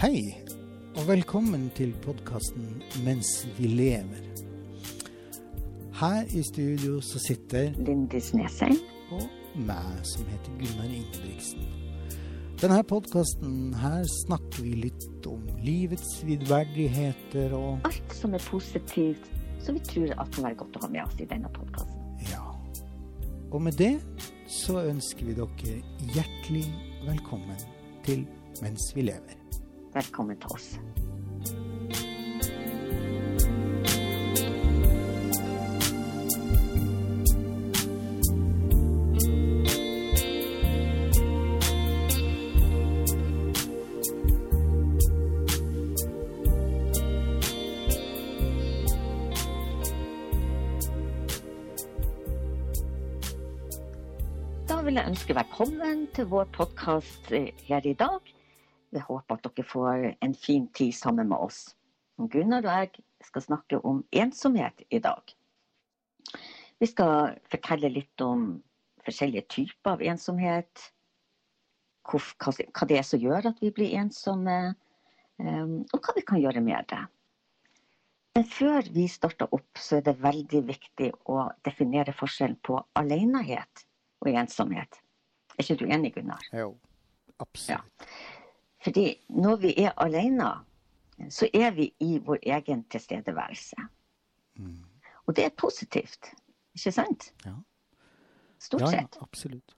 [0.00, 0.32] Hei,
[0.96, 4.22] og velkommen til podkasten 'Mens vi lever'.
[6.00, 8.76] Her i studio så sitter Lindis Nesheim.
[9.10, 11.60] og meg, som heter Gunnar Ingebrigtsen.
[12.62, 19.74] Denne podkasten her snakker vi litt om livets vidverdigheter og Alt som er positivt, som
[19.74, 22.00] vi tror at kan være godt å ha med oss i denne podkasten.
[22.32, 22.40] ja.
[23.52, 24.00] Og med det
[24.46, 25.82] så ønsker vi dere
[26.14, 26.64] hjertelig
[27.06, 27.60] velkommen
[28.04, 28.26] til
[28.62, 29.39] 'Mens vi lever'.
[29.94, 30.78] Velkommen til oss.
[54.68, 57.32] Da vil jeg ønske velkommen til vår podkast
[57.66, 58.39] her i dag.
[58.90, 61.76] Jeg håper at dere får en fin tid sammen med oss.
[62.18, 65.22] Gunnar og jeg skal snakke om ensomhet i dag.
[66.80, 68.62] Vi skal fortelle litt om
[69.04, 70.90] forskjellige typer av ensomhet.
[72.10, 74.58] Hva det er som gjør at vi blir ensomme,
[75.38, 77.02] og hva vi kan gjøre med det.
[78.34, 83.84] Men før vi starter opp, så er det veldig viktig å definere forskjellen på alenehet
[84.22, 85.00] og ensomhet.
[85.56, 86.44] Er ikke du enig, Gunnar?
[86.54, 86.72] Jo,
[87.42, 88.06] absolutt.
[88.84, 90.50] Fordi når vi er alene,
[91.28, 93.76] så er vi i vår egen tilstedeværelse.
[94.56, 94.78] Mm.
[95.26, 96.32] Og det er positivt,
[96.74, 97.32] ikke sant?
[97.44, 97.54] Ja.
[98.60, 99.20] Stort Ja, ja, absolutt.
[99.20, 99.76] absolutt.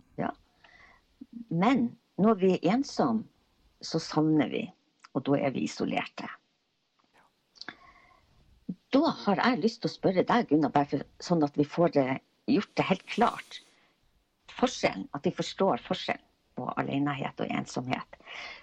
[1.51, 3.25] Men når vi er ensomme,
[3.83, 4.63] så savner vi,
[5.15, 6.29] og da er vi isolerte.
[8.93, 11.95] Da har jeg lyst til å spørre deg, Gunnar, bare for, sånn at vi får
[11.97, 12.07] det,
[12.51, 13.61] gjort det helt klart.
[14.53, 16.29] Forskjellen, at vi forstår forskjellen
[16.63, 18.19] på alenehet og ensomhet.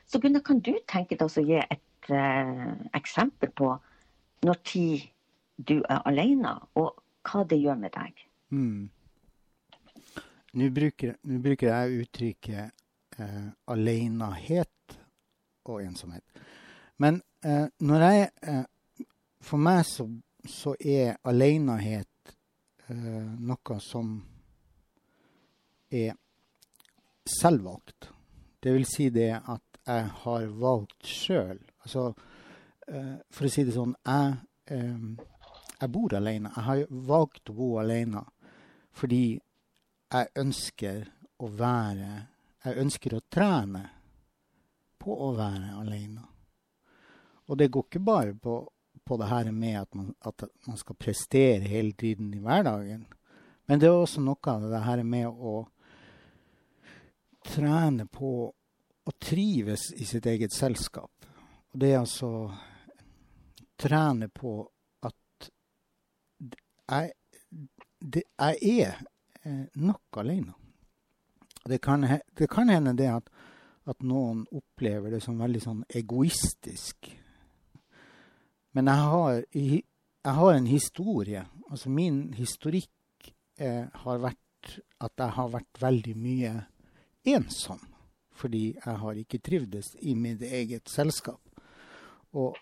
[0.07, 3.73] Så Gunnar, kan du tenke deg å gi et uh, eksempel på
[4.47, 5.09] når tid
[5.59, 8.23] du er alene, og hva det gjør med deg?
[8.55, 8.87] Mm.
[10.55, 14.97] Nå bruker, bruker jeg uttrykket uh, alenehet
[15.67, 16.23] og ensomhet.
[16.97, 18.65] Men uh, når jeg uh,
[19.39, 20.03] For meg så,
[20.43, 22.33] så er alenehet
[22.91, 24.09] eh, noe som
[25.95, 26.17] er
[27.29, 28.09] selvvalgt.
[28.59, 31.59] Det vil si det at jeg har valgt sjøl.
[31.83, 32.13] Altså,
[32.87, 34.33] eh, for å si det sånn, jeg,
[34.75, 35.27] eh,
[35.79, 36.51] jeg bor alene.
[36.55, 38.25] Jeg har valgt å bo alene
[38.99, 39.39] fordi
[40.09, 41.05] jeg ønsker
[41.39, 42.27] å være
[42.59, 43.85] Jeg ønsker å trene
[44.99, 46.25] på å være alene.
[47.47, 48.57] Og det går ikke bare på,
[49.07, 53.05] på det her med at man, at man skal prestere hele tiden i hverdagen.
[53.65, 55.53] Men det er også noe av det her med å
[57.45, 58.31] trene på
[59.09, 61.11] å trives i sitt eget selskap.
[61.73, 62.31] Og det er altså
[63.79, 64.61] trene på
[65.05, 65.49] at
[66.89, 67.11] jeg,
[67.99, 68.99] det, jeg er
[69.43, 70.55] eh, nok alene.
[71.69, 72.05] Det kan,
[72.37, 73.29] det kan hende det at,
[73.89, 77.11] at noen opplever det som veldig sånn egoistisk.
[78.77, 81.43] Men jeg har, jeg har en historie.
[81.69, 86.53] Altså min historikk eh, har vært at jeg har vært veldig mye
[87.35, 87.81] ensom.
[88.39, 91.41] Fordi jeg har ikke trivdes i mitt eget selskap.
[92.31, 92.55] Og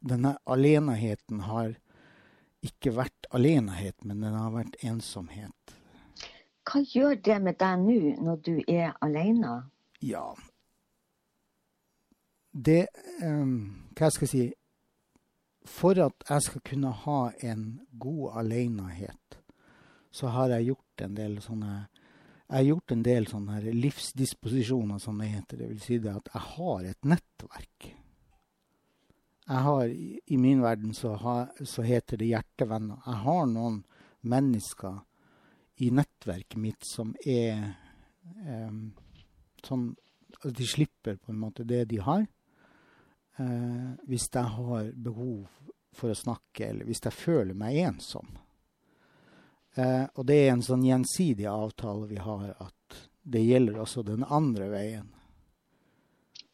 [0.00, 1.74] denne aleneheten har
[2.64, 5.74] ikke vært alenehet, men den har vært ensomhet.
[6.68, 9.62] Hva gjør det med deg nå når du er alene?
[10.04, 10.34] Ja
[12.52, 12.86] Det
[13.24, 14.44] um, Hva skal jeg si
[15.66, 19.38] For at jeg skal kunne ha en god alenehet,
[20.10, 21.72] så har jeg gjort en del sånne
[22.48, 25.60] Jeg har gjort en del sånne her livsdisposisjoner, som det heter.
[25.60, 27.88] Det vil si det at jeg har et nettverk.
[29.48, 33.02] Jeg har, I min verden så, har, så heter det hjertevenner.
[33.04, 33.82] Jeg har noen
[34.28, 35.02] mennesker
[35.84, 37.68] i nettverket mitt som er
[38.48, 38.80] em,
[39.64, 39.92] sånn
[40.38, 42.24] altså de slipper på en måte det de har.
[43.38, 45.46] Eh, hvis jeg har behov
[45.94, 48.28] for å snakke, eller hvis jeg føler meg ensom.
[49.76, 52.98] Eh, og det er en sånn gjensidig avtale vi har, at
[53.28, 55.08] det gjelder også den andre veien.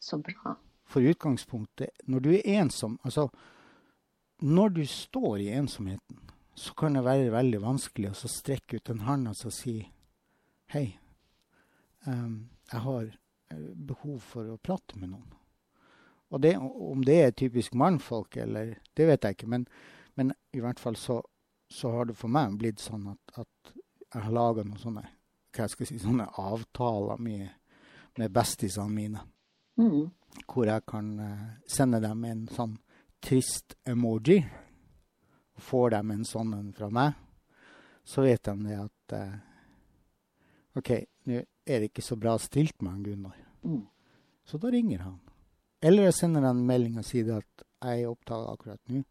[0.02, 0.56] Så bra.
[0.90, 3.30] For utgangspunktet, når du er ensom Altså,
[4.44, 6.18] når du står i ensomheten,
[6.54, 9.78] så kan det være veldig vanskelig å strekke ut en hånd og så si
[10.74, 10.98] Hei,
[12.06, 15.34] um, jeg har eh, behov for å prate med noen.
[16.34, 19.66] Og det, om det er typisk mannfolk, eller Det vet jeg ikke, men,
[20.14, 21.20] men i hvert fall så,
[21.74, 23.74] så har det for meg blitt sånn at, at
[24.14, 25.02] jeg har laga noen sånne
[25.54, 27.48] hva jeg skal si, sånne avtaler med,
[28.18, 29.22] med bestisene mine.
[29.74, 30.06] Mm.
[30.46, 32.76] hvor jeg kan eh, sende dem en sånn
[33.22, 34.38] trist emoji.
[35.54, 37.18] Og får dem en sånn en fra meg,
[38.06, 39.34] så vet de det at eh,
[40.78, 40.90] OK,
[41.30, 43.36] nå er det ikke så bra stilt med han Gunnar.
[43.62, 43.84] Mm.
[44.44, 45.20] Så da ringer han.
[45.82, 49.04] Eller jeg sender en melding og sier at jeg er opptatt akkurat nå,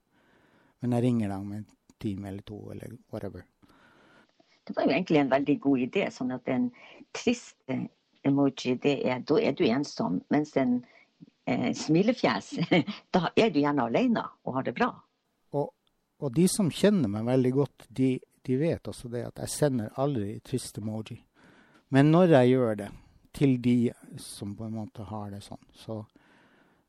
[0.82, 1.66] men jeg ringer dem om en
[2.04, 3.46] time eller to, eller whatever.
[4.64, 6.08] Det var jo egentlig en veldig god idé.
[6.12, 6.70] sånn at en
[7.12, 7.58] trist
[8.24, 10.22] emoji, det er, da er du ensom.
[10.32, 10.78] Mens en
[11.46, 12.54] eh, smilefjes,
[13.16, 14.92] da er du gjerne alene og har det bra.
[15.54, 15.70] Og,
[16.20, 18.16] og de som kjenner meg veldig godt, de,
[18.48, 21.20] de vet også det at jeg sender aldri trist emoji.
[21.94, 22.92] Men når jeg gjør det,
[23.34, 23.78] til de
[24.22, 26.04] som på en måte har det sånn, så,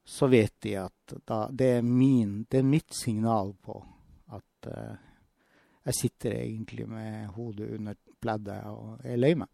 [0.05, 3.79] så vet de at da, det, er min, det er mitt signal på
[4.65, 4.97] at eh,
[5.85, 9.49] jeg sitter egentlig med hodet under pleddet og er lei meg.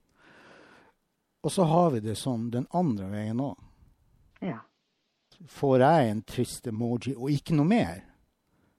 [1.43, 3.57] Og så har vi det sånn den andre veien òg.
[4.45, 4.59] Ja.
[5.49, 8.03] Får jeg en trist emoji og ikke noe mer,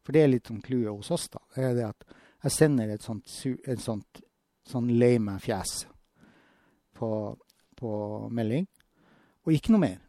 [0.06, 2.06] for det er litt sånn clouet hos oss, da, det er det at
[2.45, 3.34] jeg sender et sånt,
[3.68, 4.22] et sånt
[4.69, 5.74] sånn lei meg-fjes
[6.98, 7.10] på,
[7.77, 7.92] på
[8.34, 8.68] melding,
[9.45, 10.00] og ikke noe mer.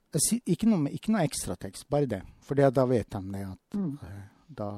[0.45, 2.21] Ikke, noe, ikke noe ekstra tekst, bare det.
[2.45, 3.95] For da vet de det at Mm.
[4.05, 4.23] eh,
[4.53, 4.69] da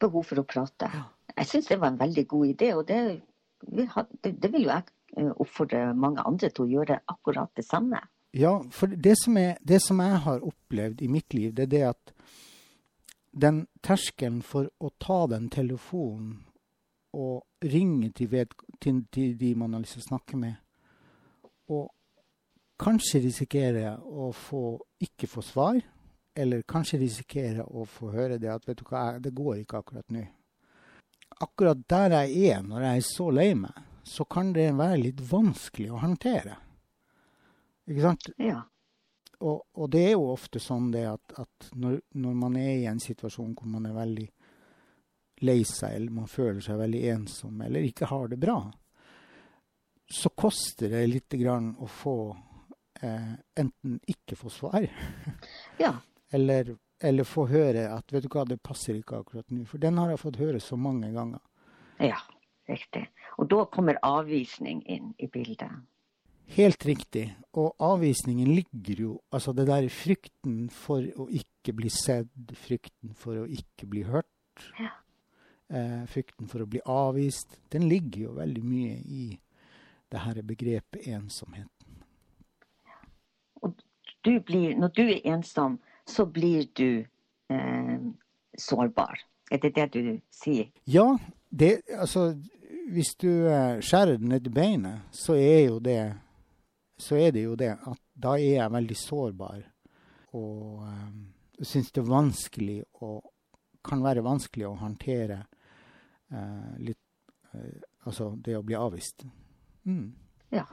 [0.00, 0.90] Behov for å prate.
[1.34, 2.98] Jeg syns det var en veldig god idé, og det,
[3.62, 4.84] det, vil jo jeg
[5.16, 8.00] eh, oppfordre mange andre til å gjøre akkurat det samme.
[8.34, 11.72] Ja, for det som, er, det som jeg har opplevd i mitt liv, det er
[11.74, 12.14] det at
[13.34, 16.40] den terskelen for å ta den telefonen
[17.14, 20.56] og ringe til, ved, til, til de man har lyst til å snakke med,
[21.70, 21.92] og
[22.80, 24.64] kanskje risikere å få,
[25.06, 25.78] ikke få svar,
[26.34, 30.14] eller kanskje risikere å få høre det at vet du hva, det går ikke akkurat
[30.14, 30.24] nå.
[31.44, 35.22] Akkurat der jeg er når jeg er så lei meg, så kan det være litt
[35.30, 36.58] vanskelig å håndtere.
[37.88, 38.30] Ikke sant?
[38.40, 38.60] Ja.
[39.44, 42.88] Og, og det er jo ofte sånn det at, at når, når man er i
[42.88, 44.28] en situasjon hvor man er veldig
[45.44, 48.58] lei seg, eller man føler seg veldig ensom, eller ikke har det bra,
[50.04, 52.16] så koster det litt grann å få
[53.02, 54.86] eh, enten ikke få svar,
[55.82, 55.94] ja.
[56.34, 59.64] Eller, eller få høre at vet du hva, det passer ikke akkurat nå.
[59.70, 61.40] For den har jeg fått høre så mange ganger.
[62.02, 62.18] Ja,
[62.70, 63.06] riktig.
[63.38, 65.70] Og da kommer avvisning inn i bildet.
[66.54, 67.28] Helt riktig.
[67.56, 72.28] Og avvisningen ligger jo Altså det der frykten for å ikke bli sett,
[72.66, 74.28] frykten for å ikke bli hørt,
[74.78, 74.90] Ja.
[75.70, 79.24] eh, frykten for å bli avvist, den ligger jo veldig mye i
[80.12, 81.70] det her begrepet ensomhet.
[84.24, 87.04] Du blir, når du er ensom, så blir du
[87.48, 87.98] eh,
[88.58, 89.20] sårbar.
[89.50, 90.70] Er det det du sier?
[90.84, 91.18] Ja,
[91.50, 92.34] det Altså,
[92.92, 96.14] hvis du eh, skjærer den ned i beinet, så er jo det
[96.98, 99.62] Så er det jo det at da er jeg veldig sårbar.
[100.32, 103.22] Og eh, syns det er vanskelig og
[103.84, 105.42] Kan være vanskelig å håndtere
[106.32, 107.00] eh, litt
[107.52, 109.24] eh, Altså det å bli avvist.
[109.84, 110.12] Mm.
[110.52, 110.64] Ja.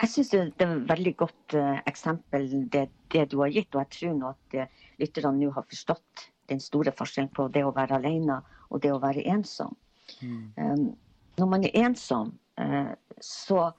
[0.00, 3.74] Jeg syns det er et veldig godt eh, eksempel, det, det du har gitt.
[3.74, 4.70] Og jeg tror nå at eh,
[5.02, 9.00] lytterne nå har forstått den store forskjellen på det å være alene og det å
[9.02, 9.76] være ensom.
[10.22, 10.40] Mm.
[10.56, 10.86] Um,
[11.38, 13.70] når man er ensom, uh, så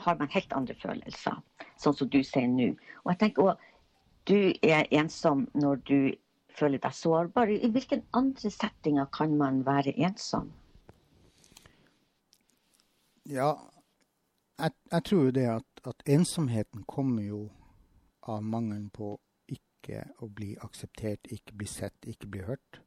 [0.00, 1.36] har man helt andre følelser,
[1.78, 2.72] sånn som du sier nå.
[3.04, 3.70] Og jeg tenker også,
[4.30, 5.98] du er ensom når du
[6.56, 7.50] føler deg sårbar.
[7.50, 10.50] I hvilke andre settinger kan man være ensom?
[13.30, 13.54] Ja,
[14.60, 17.40] jeg, jeg tror jo det at, at ensomheten kommer jo
[18.28, 19.14] av mangelen på
[19.50, 22.80] ikke å bli akseptert, ikke bli sett, ikke bli hørt.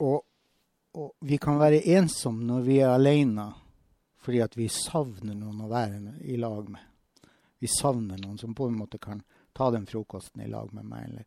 [0.00, 0.22] Og,
[0.98, 3.52] og vi kan være ensomme når vi er alene
[4.22, 6.82] fordi at vi savner noen å være i lag med.
[7.58, 11.08] Vi savner noen som på en måte kan ta den frokosten i lag med meg,
[11.08, 11.24] eller,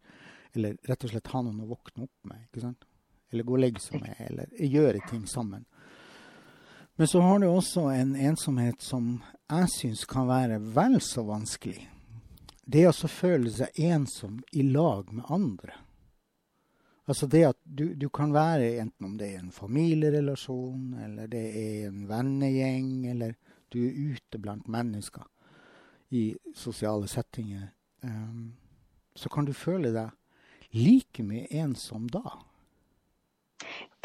[0.56, 2.48] eller rett og slett ha noen å våkne opp med.
[3.32, 5.66] Eller gå og legge seg med, eller gjøre ting sammen.
[6.96, 9.18] Men så har du også en ensomhet som
[9.50, 11.82] jeg syns kan være vel så vanskelig.
[12.66, 15.76] Det å føle seg ensom i lag med andre.
[17.06, 21.44] Altså det at du, du kan være enten om det er en familierelasjon, eller det
[21.52, 23.36] er en vennegjeng, eller
[23.70, 25.28] du er ute blant mennesker
[26.16, 27.68] i sosiale settinger,
[28.02, 28.56] um,
[29.16, 32.24] så kan du føle deg like mye ensom da.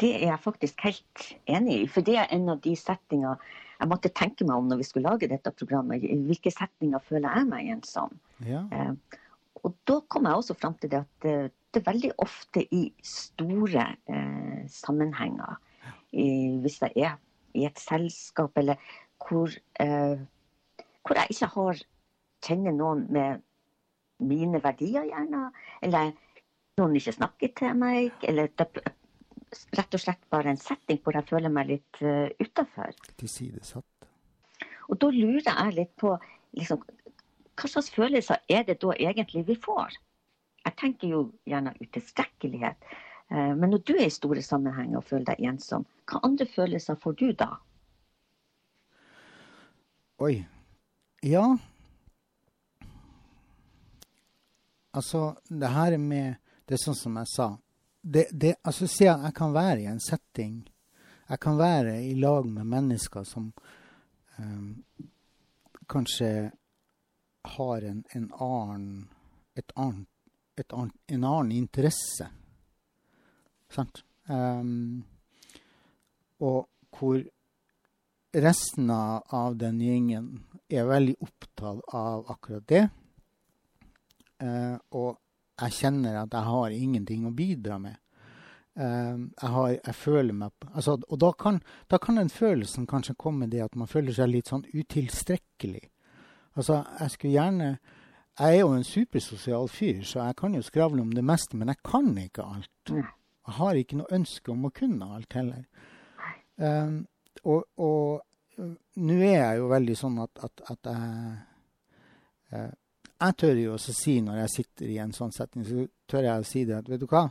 [0.01, 1.89] Det er jeg faktisk helt enig i.
[1.89, 3.41] For det er en av de settinger
[3.81, 6.03] jeg måtte tenke meg om når vi skulle lage dette programmet.
[6.03, 8.13] Hvilke setninger føler jeg meg ensom?
[8.45, 8.65] Ja.
[8.69, 9.19] Eh,
[9.61, 12.83] og da kom jeg også fram til det at eh, det er veldig ofte i
[13.05, 15.57] store eh, sammenhenger,
[16.11, 17.15] i, hvis jeg er
[17.55, 18.79] i et selskap eller
[19.23, 20.19] hvor, eh,
[21.05, 21.81] hvor jeg ikke har
[22.45, 23.41] kjenner noen med
[24.21, 25.49] mine verdier, gjerne.
[25.85, 26.11] Eller
[26.79, 28.11] noen ikke snakker til meg.
[28.27, 28.67] Eller det,
[29.77, 32.95] rett og slett bare en setting hvor jeg føler meg litt uh, utafor.
[33.19, 34.07] Tilsidesatt.
[34.91, 36.13] Og da lurer jeg litt på
[36.57, 36.83] liksom,
[37.59, 39.97] hva slags følelser er det da egentlig vi får?
[40.65, 42.91] Jeg tenker jo gjerne utilstrekkelighet.
[43.31, 46.99] Uh, men når du er i store sammenhenger og føler deg ensom, hva andre følelser
[46.99, 47.51] får du da?
[50.21, 50.35] Oi.
[51.25, 51.45] Ja.
[54.93, 56.35] Altså, det her med
[56.67, 57.45] Det er sånn som jeg sa.
[58.01, 60.63] Det, det, altså, se, jeg kan være i en setting
[61.29, 63.51] Jeg kan være i lag med mennesker som
[64.37, 64.83] um,
[65.89, 66.51] kanskje
[67.43, 69.09] har en, en annen,
[69.55, 70.07] et annet,
[70.57, 72.27] et annet, en annen interesse.
[73.71, 74.03] Sant?
[74.27, 75.03] Um,
[76.43, 76.67] og
[76.97, 77.23] hvor
[78.33, 80.29] resten av den gjengen
[80.71, 82.85] er veldig opptatt av akkurat det.
[84.41, 85.17] Uh, og
[85.61, 87.97] jeg kjenner at jeg har ingenting å bidra med.
[88.71, 91.57] Uh, jeg, har, jeg, føler meg altså, Og da kan,
[91.91, 95.83] da kan, den følelsen kanskje komme det at man føler seg litt sånn utilstrekkelig.
[96.55, 97.67] Altså, jeg skulle gjerne
[98.39, 101.67] Jeg er jo en supersosial fyr, så jeg kan jo skravle om det meste, men
[101.73, 102.93] jeg kan ikke alt.
[102.95, 105.65] Jeg har ikke noe ønske om å kunne alt heller.
[106.55, 107.01] Um,
[107.43, 108.21] og, og
[109.01, 111.35] nå er jeg jo veldig sånn at, at, at jeg,
[112.51, 112.71] eh,
[113.21, 116.43] jeg tør jo også si når jeg sitter i en sånn setning, så tør jeg
[116.43, 117.27] å si det at vet du hva,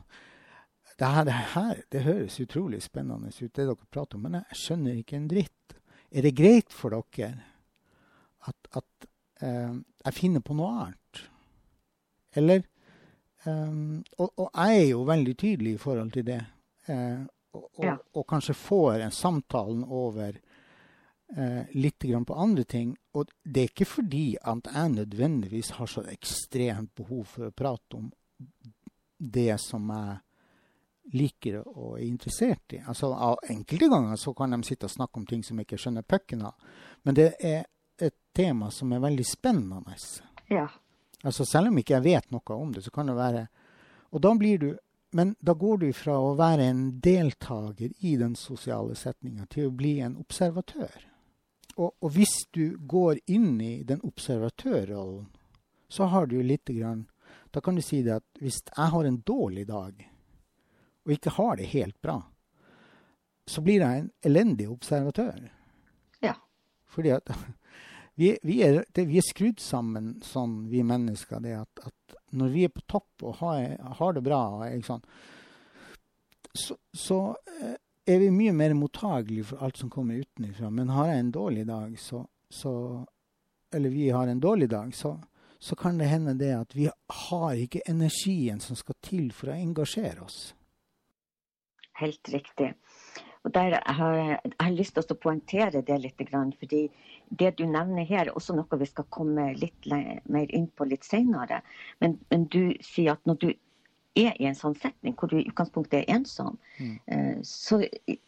[1.00, 4.60] det her, det her det høres utrolig spennende ut, det dere prater om, men jeg
[4.62, 5.76] skjønner ikke en dritt.
[6.10, 7.30] Er det greit for dere
[8.48, 9.08] at, at
[9.40, 11.22] eh, jeg finner på noe annet?
[12.36, 12.62] Eller
[13.46, 16.40] um, og, og, jeg er jo veldig tydelig i forhold til det.
[16.86, 17.22] Eh,
[17.56, 20.36] og, og, og, kanskje får en samtalen over
[21.36, 22.96] eh, litt på andre ting.
[23.14, 27.96] Og det er ikke fordi at jeg nødvendigvis har så ekstremt behov for å prate
[27.96, 28.10] om
[29.18, 30.18] det som jeg
[31.12, 32.82] liker og er interessert i.
[32.86, 35.80] Altså, av Enkelte ganger så kan de sitte og snakke om ting som jeg ikke
[35.80, 36.54] skjønner pucken av.
[37.02, 37.64] Men det er
[38.00, 39.96] et tema som er veldig spennende.
[40.48, 40.68] Ja.
[41.22, 43.48] Altså, selv om ikke jeg vet noe om det, så kan det være
[44.10, 44.70] Og da blir du
[45.12, 49.74] men da går du fra å være en deltaker i den sosiale setninga til å
[49.74, 51.09] bli en observatør.
[51.76, 55.28] Og, og, hvis du går inn i den observatørrollen,
[55.90, 57.08] så har du litt grann
[57.50, 60.04] Da kan du si det at hvis jeg har en dårlig dag,
[61.02, 62.20] og ikke har det helt bra,
[63.50, 65.48] så blir jeg en elendig observatør.
[66.22, 66.36] Ja.
[66.86, 67.32] Fordi at
[68.20, 72.54] vi, vi, er, det, vi er skrudd sammen sånn, vi mennesker, det at, at når
[72.54, 74.42] vi er på topp og har, har det bra,
[74.86, 75.02] sånn,
[76.54, 77.20] så, så,
[77.62, 77.78] eh,
[78.14, 80.70] er vi mye mer mottagelige for alt som kommer utenfra.
[80.70, 82.72] Men har jeg en dårlig dag, så, så
[83.74, 85.14] Eller vi har en dårlig dag, så,
[85.58, 86.88] så kan det hende det at vi
[87.30, 90.38] har ikke energien som skal til for å engasjere oss.
[92.00, 92.72] Helt riktig.
[93.44, 96.20] Og der har jeg, jeg har lyst til å poengtere det litt.
[96.60, 96.90] fordi
[97.30, 101.04] det du nevner her, er også noe vi skal komme litt mer inn på litt
[101.04, 101.62] senere.
[102.00, 103.50] Men, men, du sier at når du
[104.18, 106.96] er i en sånn setning hvor du i utgangspunktet er ensom, mm.
[107.06, 107.80] Eh, så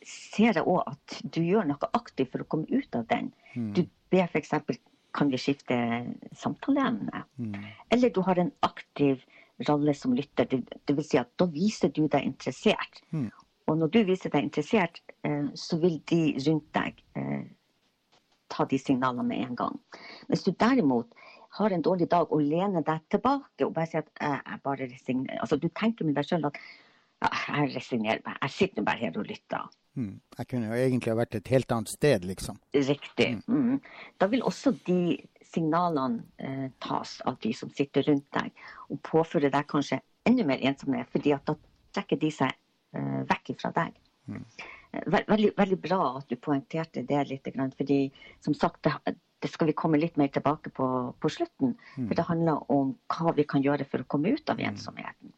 [0.06, 3.32] ser jeg òg at du gjør noe aktivt for å komme ut av den.
[3.54, 3.72] Mm.
[3.76, 4.54] Du ber f.eks.
[5.12, 5.76] kan vi skifte
[6.38, 7.24] samtaleemne?
[7.36, 7.56] Mm.
[7.92, 9.24] Eller du har en aktiv
[9.68, 10.48] rolle som lytter.
[10.88, 13.02] Vil si at da viser du deg interessert.
[13.10, 13.30] Mm.
[13.70, 17.44] Og når du viser deg interessert, eh, så vil de rundt deg eh,
[18.52, 19.78] ta de signalene med en gang.
[20.28, 21.12] Hvis du derimot
[21.58, 25.42] har en dårlig dag og lener deg tilbake og bare sier at jeg bare resignerer
[25.44, 26.58] Altså du tenker med deg sjøl at
[27.22, 29.68] jeg resignerer meg, jeg sitter bare her og lytter.
[29.94, 30.16] Mm.
[30.38, 32.58] Jeg kunne jo egentlig ha vært et helt annet sted, liksom.
[32.74, 33.28] Riktig.
[33.46, 33.60] Mm.
[33.76, 34.08] Mm.
[34.18, 35.18] Da vil også de
[35.52, 38.50] signalene eh, tas av de som sitter rundt deg,
[38.88, 41.56] og påføre deg kanskje enda mer ensomhet, fordi at da
[41.94, 42.54] trekker de seg
[42.96, 43.98] eh, vekk fra deg.
[44.32, 44.46] Mm.
[45.12, 47.48] Veldig, veldig, bra at du poengterte det litt.
[47.76, 48.00] fordi
[48.44, 50.88] som sagt, det, det, skal vi komme litt mer tilbake på
[51.20, 51.76] på slutten.
[51.96, 52.08] Mm.
[52.08, 54.66] For det handler om hva vi kan gjøre for å komme ut av mm.
[54.70, 55.34] ensomheten.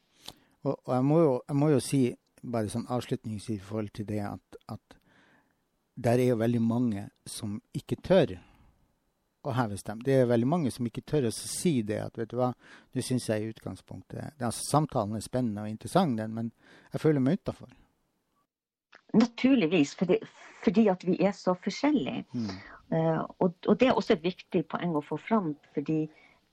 [0.65, 2.03] Og, og jeg, må jo, jeg, må jo, si,
[2.41, 4.99] bare sånn avslutningsvis i forhold til det, at, at
[5.95, 8.37] der er jo veldig mange som ikke tør
[9.45, 10.01] å heve stem.
[10.05, 12.01] Det er veldig mange som ikke tør å si det.
[12.01, 12.55] at vet du hva,
[12.95, 16.53] Nå syns jeg i utgangspunktet altså, Samtalen er spennende og interessant, den, men
[16.93, 17.69] jeg føler meg utafor.
[19.15, 20.19] Naturligvis, fordi,
[20.65, 22.25] fordi, at vi er så forskjellige.
[22.33, 22.49] Mm.
[22.93, 26.05] Uh, og, og, det er også et viktig poeng å få fram, fordi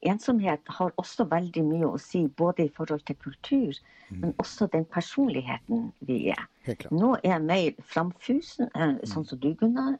[0.08, 4.20] ensomhet har også veldig mye å si, både i forhold til kultur, mm.
[4.22, 6.46] men også den personligheten vi er.
[6.92, 9.98] Nå er jeg mer framfusen, uh, sånn som du, Gunnar.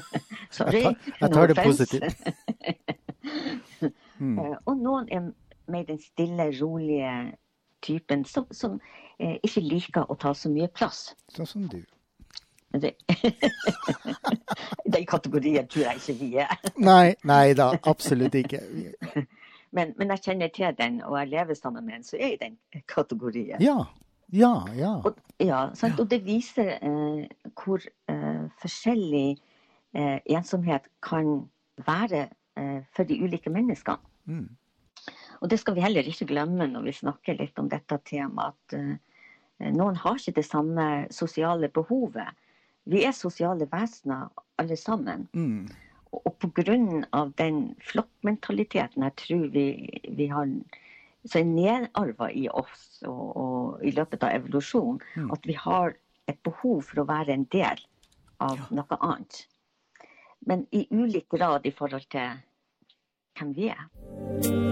[0.58, 0.82] Sorry.
[0.82, 2.18] Jeg tar, jeg tar det positivt.
[4.24, 4.38] mm.
[4.38, 5.28] uh, og noen er
[5.68, 7.12] mer den stille, rolige
[7.84, 8.80] typen som, som
[9.18, 11.12] ikke liker å ta så mye plass.
[11.34, 11.78] Sånn som du.
[12.72, 12.92] Det,
[14.94, 16.56] den kategorien tror jeg ikke vi er.
[16.90, 18.60] Nei, nei da, absolutt ikke.
[19.72, 22.38] Men, men, jeg kjenner til den, og jeg lever sammen med en som er i
[22.40, 22.58] den
[22.88, 23.60] kategorien.
[23.60, 23.84] Ja,
[24.32, 24.94] ja, ja.
[25.04, 25.66] Og, ja,
[25.98, 29.38] og det viser eh, hvor eh, forskjellig
[29.96, 31.48] eh, ensomhet kan
[31.86, 34.00] være eh, for de ulike menneskene.
[34.24, 34.48] Mm.
[35.40, 38.56] Og det skal vi heller ikke glemme når vi snakker litt om dette temaet.
[38.72, 42.34] At uh, noen har ikke det samme sosiale behovet.
[42.88, 44.28] Vi er sosiale vesener
[44.58, 45.26] alle sammen.
[45.32, 45.68] Mm.
[46.16, 46.76] Og pga.
[47.36, 49.66] den flokkmentaliteten jeg tror vi,
[50.08, 50.48] vi har
[51.24, 55.30] så er nedarva i oss og, og, i løpet av evolusjonen, mm.
[55.34, 55.96] at vi har
[56.30, 57.82] et behov for å være en del
[58.44, 58.70] av ja.
[58.80, 59.42] noe annet.
[60.46, 62.38] Men i ulik grad i forhold til
[63.38, 64.66] hvem vi er.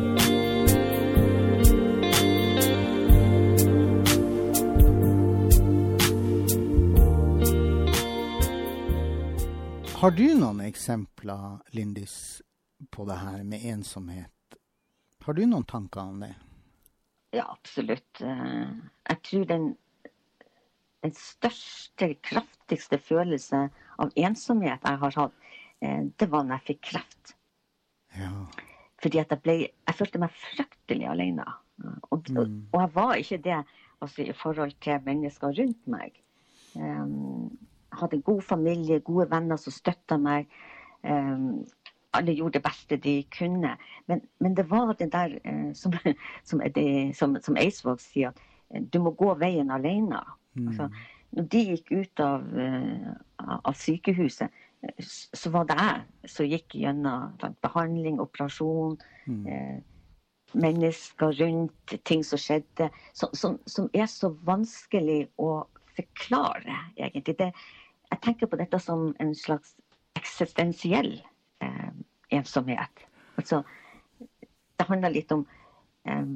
[10.07, 12.43] Har du noen eksempler, Lindis,
[12.95, 14.59] på det her med ensomhet?
[15.27, 16.29] Har du noen tanker om det?
[17.35, 18.21] Ja, absolutt.
[18.23, 18.69] Eh,
[19.11, 19.67] jeg tror den,
[21.03, 23.65] den største, kraftigste følelse
[23.99, 25.51] av ensomhet jeg har hatt,
[25.83, 27.35] eh, det var når jeg fikk kreft.
[28.15, 28.31] Ja.
[29.03, 31.51] Fordi jeg, ble, jeg følte meg fryktelig alene.
[32.13, 32.69] Og, mm.
[32.71, 36.23] og, jeg var ikke det altså, i forhold til mennesker rundt meg.
[36.79, 37.57] Um,
[38.01, 40.49] hadde en god familie, gode venner som støtta meg.
[41.03, 41.65] Um,
[42.17, 43.77] alle gjorde det beste de kunne.
[44.07, 45.93] Men, men det var det der uh, som,
[46.45, 48.33] som, det, som, som Eidsvåg sier,
[48.71, 50.23] at du må gå veien alene.
[50.55, 50.69] Mm.
[50.69, 50.89] Altså,
[51.37, 54.63] når de gikk ut av, uh, av, sykehuset,
[55.35, 58.99] så var det jeg som gikk gjennom behandling, operasjon.
[59.27, 59.83] Mm.
[60.55, 62.87] Mennesker rundt, ting som skjedde,
[63.17, 65.65] som, som, som er så vanskelig å
[65.97, 67.35] forklare, egentlig.
[67.41, 67.51] Det,
[68.11, 69.75] jeg tenker på dette som en slags
[70.17, 71.13] eksistensiell
[71.63, 71.91] eh,
[72.29, 73.05] ensomhet.
[73.37, 73.63] Altså,
[74.77, 75.45] det handler litt om
[76.05, 76.27] eh,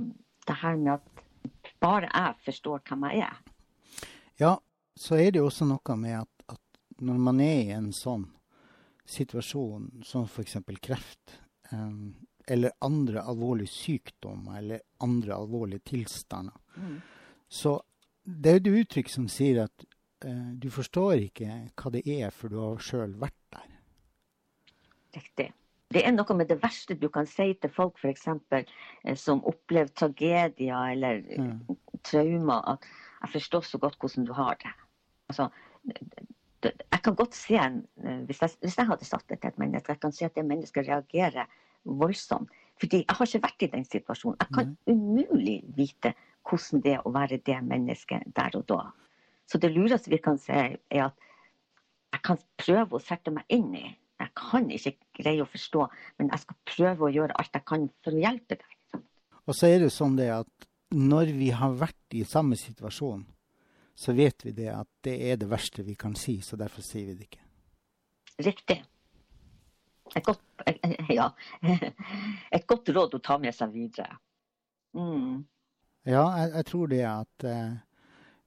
[0.46, 3.38] det her med at bare jeg forstår hvem jeg er.
[4.40, 4.54] Ja,
[4.96, 8.26] så er det jo også noe med at, at når man er i en sånn
[9.10, 10.58] situasjon som f.eks.
[10.82, 11.38] kreft,
[11.70, 11.94] eh,
[12.50, 16.98] eller andre alvorlige sykdommer eller andre alvorlige tilstander, mm.
[17.48, 17.78] så
[18.24, 19.84] det er jo et uttrykk som sier at
[20.24, 21.48] Eh, du forstår ikke
[21.80, 23.70] hva det er, for du har sjøl vært der.
[25.16, 25.48] Riktig.
[25.90, 28.28] Det er noe med det verste du kan si til folk f.eks.
[28.54, 31.56] Eh, som opplever tragedier eller mm.
[32.06, 32.86] traumer, at
[33.20, 34.86] 'jeg forstår så godt hvordan du har det'.
[35.28, 35.48] Altså,
[36.62, 39.92] jeg kan godt se, eh, hvis jeg, hvis jeg hadde satt det til et menneske,
[39.92, 41.46] jeg kan se at det mennesket reagerer
[41.84, 42.50] voldsomt.
[42.80, 44.38] Fordi jeg har ikke vært i den situasjonen.
[44.40, 44.92] Jeg kan mm.
[44.92, 46.14] umulig vite
[46.48, 48.80] hvordan det er å være det mennesket der og da.
[49.50, 51.26] Så det lureste vi kan si, er at
[52.10, 53.86] jeg kan prøve å sette meg inn i.
[54.20, 55.86] Jeg kan ikke greie å forstå,
[56.20, 59.02] men jeg skal prøve å gjøre alt jeg kan for å hjelpe deg.
[59.48, 63.24] Og så er det sånn det at når vi har vært i samme situasjon,
[64.00, 67.10] så vet vi det at det er det verste vi kan si, så derfor sier
[67.10, 67.44] vi det ikke.
[68.40, 68.78] Riktig.
[70.16, 70.42] Et godt,
[71.18, 71.28] ja.
[71.62, 74.18] Et godt råd å ta med seg videre.
[74.96, 75.44] Mm.
[76.08, 77.74] Ja, jeg, jeg, tror det at eh,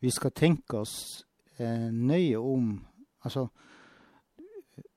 [0.04, 0.96] vi skal tenke oss
[1.58, 2.74] eh, nøye om
[3.24, 3.46] Altså,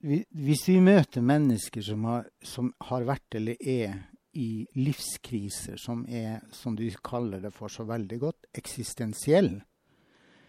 [0.02, 3.92] vi, hvis vi møter mennesker som har, som har, vært eller er
[4.34, 9.52] i livskriser som er, som du kaller det for så veldig godt, eksistensiell,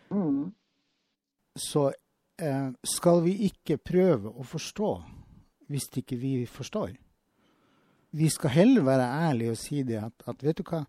[0.09, 0.41] mm.
[1.53, 1.85] så
[2.41, 4.91] eh, skal vi ikke prøve å forstå
[5.69, 6.97] hvis ikke vi forstår.
[8.17, 10.81] Vi skal heller være ærlige og si det at, at vet du hva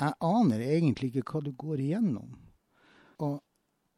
[0.00, 2.32] jeg aner egentlig ikke hva du går igjennom.
[3.22, 3.36] Og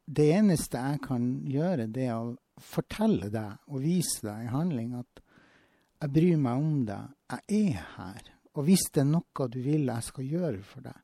[0.06, 4.94] det eneste jeg kan gjøre, det er å fortelle deg og vise deg i handling
[5.00, 5.22] at
[6.02, 7.14] jeg bryr meg om deg.
[7.32, 8.30] Jeg er her.
[8.56, 11.00] Og hvis det er noe du vil jeg skal gjøre for deg,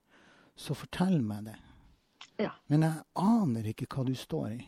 [0.57, 1.59] så fortell meg det.
[2.41, 2.53] Ja.
[2.69, 4.63] Men jeg aner ikke hva du står i.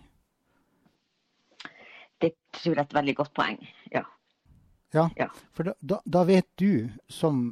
[2.20, 3.60] Det tror jeg er et veldig godt poeng.
[3.92, 4.04] Ja.
[4.94, 5.26] Ja, ja.
[5.52, 7.48] for da, da, da, vet du som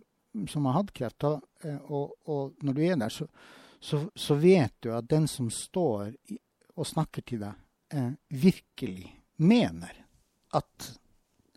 [0.48, 3.26] som har hatt kreft, eh, og, og, når du er der, så,
[3.80, 6.14] så, så, vet du at den som står
[6.76, 7.60] og snakker til deg,
[7.94, 10.04] eh, virkelig mener
[10.56, 10.92] at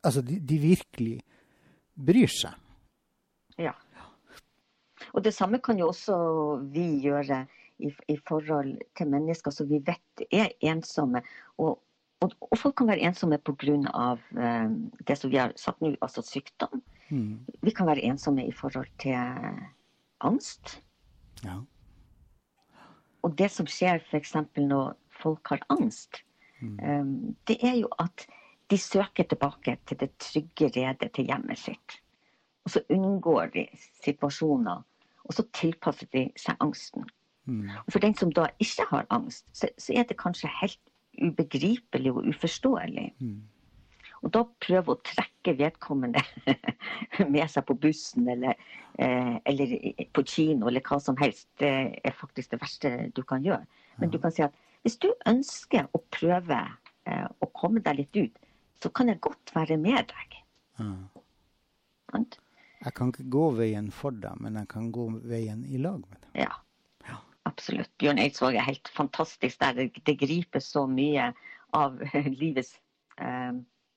[0.05, 1.15] Altså, de, de, virkelig
[1.97, 2.53] bryr seg.
[3.57, 3.71] Ja.
[5.17, 6.17] Og det samme kan jo også
[6.75, 7.39] vi gjøre
[7.81, 11.23] i, i forhold til mennesker som vi vet er ensomme.
[11.57, 11.79] Og,
[12.23, 14.17] og, og folk kan være ensomme pga.
[14.37, 14.69] Eh,
[15.07, 16.83] det som vi har sagt nå, altså sykdom.
[17.09, 17.39] Mm.
[17.61, 19.17] Vi kan være ensomme i forhold til
[20.21, 20.79] angst.
[21.43, 21.59] Ja.
[23.23, 24.35] Og det som skjer f.eks.
[24.57, 26.25] når folk har angst,
[26.61, 26.79] Mm.
[27.01, 28.27] um, det er jo at
[28.71, 31.99] de søker tilbake til det trygge redet til hjemmet sitt.
[32.65, 33.67] Og så unngår de
[34.03, 34.81] situasjoner,
[35.23, 37.05] og så tilpasser de seg angsten.
[37.45, 37.69] Mm.
[37.85, 40.79] Og for den som da ikke har angst, så, så er det kanskje helt
[41.21, 43.09] ubegripelig og uforståelig.
[43.19, 43.43] Mm.
[44.25, 46.21] Og da prøve å trekke vedkommende
[47.33, 48.57] med seg på bussen eller,
[48.97, 49.75] eh, eller
[50.15, 53.67] på kino eller hva som helst, det er faktisk det verste du kan gjøre.
[54.01, 56.57] Men du kan si at hvis du ønsker å prøve
[57.05, 58.41] eh, å komme deg litt ut,
[58.81, 60.41] så kan jeg godt være med deg.
[60.81, 60.91] Ja.
[62.85, 66.19] Jeg kan ikke gå veien for deg, men jeg kan gå veien i lag med
[66.19, 66.45] deg.
[66.45, 66.51] Ja.
[67.55, 67.91] Absolutt.
[68.01, 69.77] Bjørn Eidsvåg er helt fantastisk der.
[69.77, 71.29] Det, det griper så mye
[71.75, 72.01] av
[72.41, 72.73] livets
[73.21, 73.55] eh,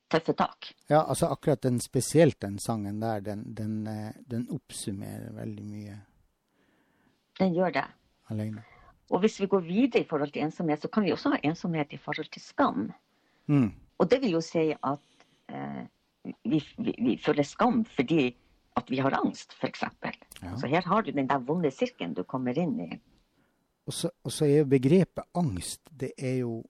[0.09, 0.71] tøffe tak.
[0.87, 5.99] Ja, altså akkurat den spesielt den sangen der, den, den, eh, den oppsummerer veldig mye
[7.39, 7.85] Den gjør det.
[8.31, 8.65] alene.
[9.11, 11.93] Og hvis vi går videre i forhold til ensomhet, så kan vi også ha ensomhet
[11.93, 12.91] i forhold til skam.
[13.47, 13.73] Mm.
[13.99, 15.85] Og det vil jo si at eh,
[16.45, 18.37] vi, vi, vi føler skam fordi
[18.79, 19.83] at vi har angst, f.eks.
[20.43, 20.57] Ja.
[20.57, 22.91] Så her har du den der vonde sirkelen du kommer inn i.
[23.89, 26.61] Og så og så er jo begrepet angst, det er jo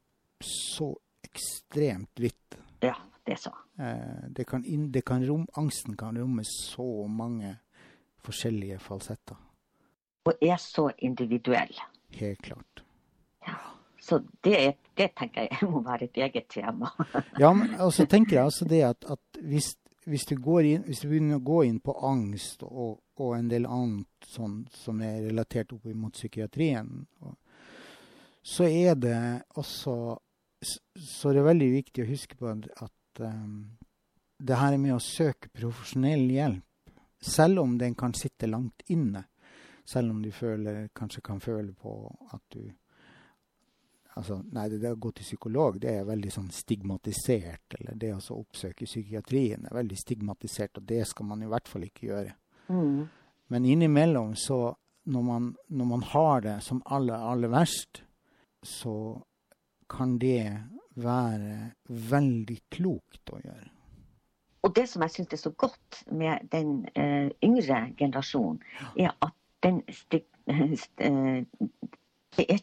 [0.41, 0.93] så
[1.27, 2.59] ekstremt vidt.
[2.83, 2.95] Ja,
[3.27, 3.55] det er så.
[3.79, 7.57] Eh, det kan det kan rom, angsten kan romme så mange
[8.23, 9.37] forskjellige falsetter.
[10.25, 11.75] Og er så individuell.
[12.11, 12.85] Helt klart.
[13.47, 13.55] Ja,
[14.01, 16.89] Så det, det tenker jeg må være et eget tema.
[17.41, 19.75] Ja, men så tenker jeg altså det at, at hvis,
[20.07, 23.51] hvis, du går inn, hvis du begynner å gå inn på angst og, og en
[23.51, 27.07] del annet sånn som er relatert opp mot psykiatrien,
[28.43, 29.19] så er det
[29.61, 30.19] også
[30.99, 33.77] Så det er veldig viktig å huske på at, um,
[34.43, 36.91] det her med å søke profesjonell hjelp,
[37.23, 39.23] selv om den kan sitte langt inne,
[39.87, 41.95] selv om du føler, kanskje kan føle på
[42.35, 42.65] at du
[44.19, 47.77] Altså, nei, det, å gå til psykolog det er veldig sånn stigmatisert.
[47.79, 51.87] Eller det å oppsøke psykiatrien er veldig stigmatisert, og det skal man i hvert fall
[51.87, 52.33] ikke gjøre.
[52.69, 53.09] Mm.
[53.49, 54.75] Men innimellom, så
[55.09, 58.03] når man, når man har det som aller, aller verst,
[58.63, 59.21] så
[59.89, 60.59] kan det
[60.99, 63.71] være veldig klokt å gjøre.
[64.67, 68.59] Og det som jeg syns er så godt med den uh, yngre generasjonen,
[68.99, 70.75] er at den, stig, er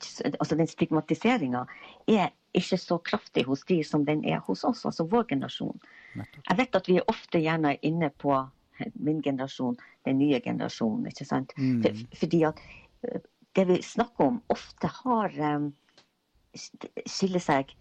[0.02, 1.65] så- altså den stigmatiseringa
[2.08, 5.80] er ikke så kraftig hos de som den er hos oss, altså vår generasjon.
[6.15, 8.36] Jeg vet at vi ofte gjerne er inne på
[8.96, 11.56] min generasjon, den nye generasjonen, ikke sant.
[11.58, 11.82] Mm.
[11.84, 12.62] For, fordi at
[13.08, 13.24] eh,
[13.56, 15.72] det vi snakker om, ofte har um,
[16.56, 17.76] skiller seg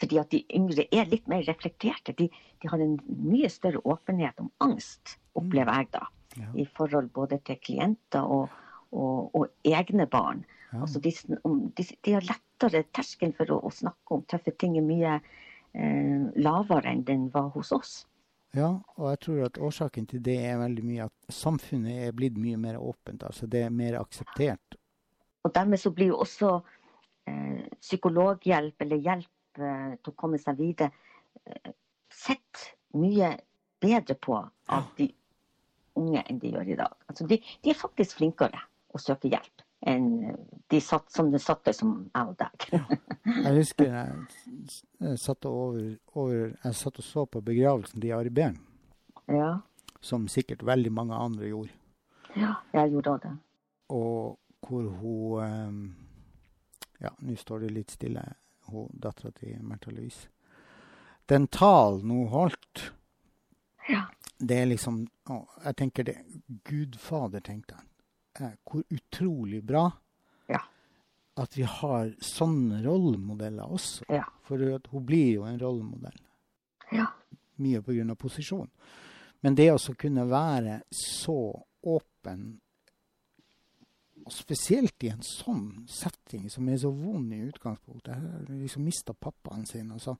[0.00, 2.14] fordi at de yngre er litt mer reflekterte.
[2.16, 2.30] De,
[2.62, 6.06] de har en mye større åpenhet om angst, opplever jeg da.
[6.38, 6.48] Ja.
[6.62, 8.54] I forhold både til klienter og,
[8.96, 10.40] og, og egne barn.
[10.70, 10.86] Ja.
[10.86, 11.12] Altså de,
[11.76, 16.30] de, de har lettere terskel for å, å snakke om tøffe ting er mye eh,
[16.40, 17.94] lavere enn den var hos oss.
[18.56, 22.38] Ja, og jeg tror at årsaken til det er veldig mye at samfunnet er blitt
[22.40, 23.22] mye mer åpent.
[23.22, 24.74] Altså det er mer akseptert.
[25.46, 26.56] Og dermed så blir jo også
[27.30, 30.90] eh, psykologhjelp eller hjelp eh, til å komme seg videre
[31.46, 31.72] eh,
[32.10, 32.66] sett
[32.98, 33.36] mye
[33.80, 35.06] bedre på av de
[36.00, 36.98] unge enn de gjør i dag.
[37.06, 40.36] Altså de, de er faktisk flinkere å søke hjelp enn
[40.70, 42.66] de satt, som de satte som jeg og deg.
[43.44, 44.16] Jeg husker jeg,
[45.00, 48.56] jeg, satt, over, over, jeg satt og så på begravelsen til Ari Behn,
[49.30, 49.60] ja,
[50.00, 51.72] som sikkert veldig mange andre gjorde.
[52.36, 53.32] ja, jeg gjorde òg det.
[53.90, 54.38] Og
[54.68, 55.96] hvor hun eh,
[57.00, 58.22] Ja, nå står det litt stille,
[58.68, 60.28] hun dattera til Märtha Louise.
[61.28, 62.90] Den talen hun holdt,
[63.88, 64.04] Ja.
[64.38, 66.16] det er liksom å, Jeg tenker det
[66.68, 67.86] Gudfader, tenkte jeg.
[68.40, 69.90] Eh, hvor utrolig bra
[70.48, 70.60] Ja.
[71.36, 74.04] at vi har sånne rollemodeller også.
[74.08, 74.24] Ja.
[74.42, 74.56] For
[74.90, 76.16] hun blir jo en rollemodell.
[76.92, 77.06] ja.
[77.60, 78.14] Mye pga.
[78.16, 78.70] posisjon.
[79.42, 82.60] Men det å kunne være så åpen,
[84.24, 88.84] og spesielt i en sånn setting som er så vond i utgangspunktet Jeg har liksom
[88.84, 89.90] mista pappaen sin.
[89.92, 90.16] Og så,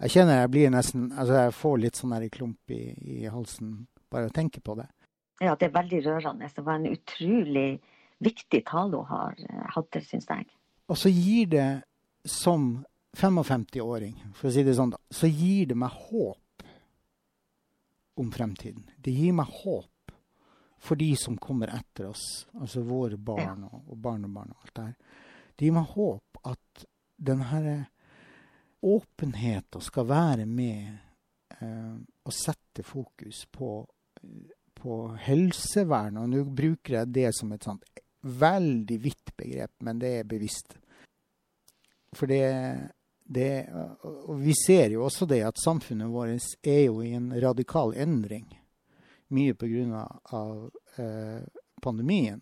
[0.00, 4.26] jeg kjenner jeg blir nesten altså Jeg får litt sånn klump i, i halsen bare
[4.28, 4.88] å tenke på det.
[5.42, 6.50] Ja, det er veldig rørende.
[6.54, 7.68] Det var en utrolig
[8.24, 10.46] viktig tale hun har, hatt, hadde, syns jeg.
[10.88, 11.68] Og så gir det,
[12.24, 12.84] som
[13.16, 16.64] 55-åring, for å si det sånn, da, så gir det meg håp
[18.20, 18.86] om fremtiden.
[18.96, 20.14] Det gir meg håp
[20.84, 24.86] for de som kommer etter oss, altså våre barn og, og barnebarn og alt det
[24.86, 25.20] her.
[25.54, 26.84] Det gir meg håp at
[27.16, 27.76] denne
[28.84, 30.90] åpenheten skal være med
[31.60, 33.78] eh, å sette fokus på,
[34.84, 37.84] på helsevern, og nå bruker jeg det som et sånt
[38.24, 40.76] veldig vidt begrep, men det er bevisst.
[42.14, 42.44] For det,
[43.24, 43.66] det
[44.28, 48.46] Og vi ser jo også det at samfunnet vårt er jo i en radikal endring.
[49.34, 50.04] Mye pga.
[50.30, 51.42] Av, eh,
[51.82, 52.40] pandemien.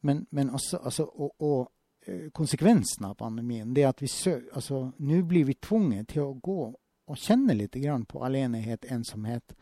[0.00, 1.72] Men, men også altså, og, og,
[2.06, 6.36] eh, konsekvensen av pandemien, det at vi søker altså, Nå blir vi tvunget til å
[6.40, 6.60] gå
[7.06, 7.76] og kjenne litt
[8.08, 9.54] på alenehet, ensomhet.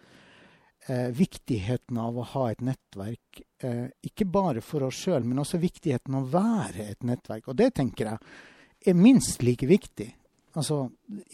[0.87, 3.39] Eh, viktigheten av å ha et nettverk.
[3.65, 7.47] Eh, ikke bare for oss sjøl, men også viktigheten av å være et nettverk.
[7.49, 10.11] Og det tenker jeg er minst like viktig.
[10.53, 10.83] Altså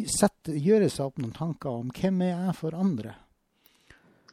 [0.07, 3.17] sette, gjøre seg opp noen tanker om hvem er jeg for andre.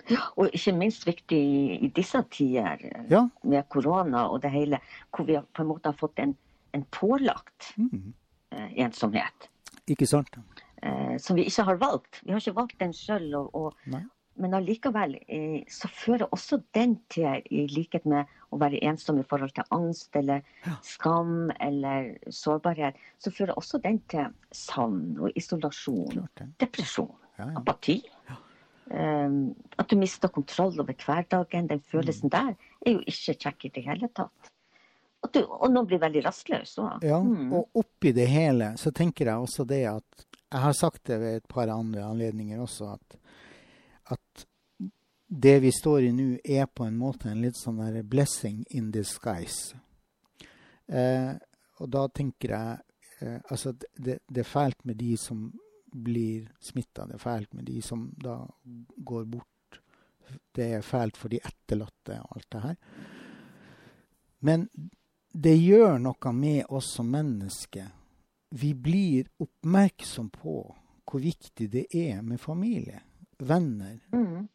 [0.07, 1.41] Ja, og ikke minst viktig
[1.81, 3.23] i disse tider ja.
[3.41, 6.35] med korona og det hele, hvor vi på en måte har fått en,
[6.77, 8.13] en pålagt mm.
[8.53, 9.49] eh, ensomhet.
[9.89, 10.37] Ikke sant?
[10.85, 12.21] Eh, som vi ikke har valgt.
[12.21, 13.33] Vi har ikke valgt den sjøl.
[14.37, 19.25] Men allikevel eh, så fører også den til, i likhet med å være ensom i
[19.27, 20.75] forhold til angst eller ja.
[20.85, 26.27] skam eller sårbarhet, så fører også den til savn og isolasjon,
[26.61, 27.55] depresjon, ja, ja.
[27.59, 28.01] apati.
[28.87, 31.67] Um, at du mister kontroll over hverdagen.
[31.67, 32.35] Den følelsen mm.
[32.37, 34.53] der er jo ikke kjekk i det hele tatt.
[35.33, 37.03] Du, og noen blir veldig rastløs òg.
[37.03, 37.49] Ja, mm.
[37.57, 41.41] og oppi det hele så tenker jeg også det at Jeg har sagt det ved
[41.41, 43.17] et par andre anledninger også, at,
[44.13, 44.47] at
[45.27, 48.91] det vi står i nå, er på en måte en litt sånn der blessing in
[48.95, 49.75] disguise.
[50.87, 51.33] Eh,
[51.83, 52.77] og da tenker jeg
[53.19, 55.49] eh, Altså, det, det, er fælt med de som
[55.91, 57.05] blir smitta.
[57.09, 58.39] Det er fælt med de som da
[58.97, 59.81] går bort.
[60.55, 62.79] Det er fælt for de etterlatte og alt det her.
[64.47, 64.67] Men
[65.33, 67.89] det gjør noe med oss som mennesker.
[68.49, 70.59] Vi blir oppmerksom på
[71.07, 73.01] hvor viktig det er med familie,
[73.39, 73.99] venner.
[74.11, 74.47] Mm.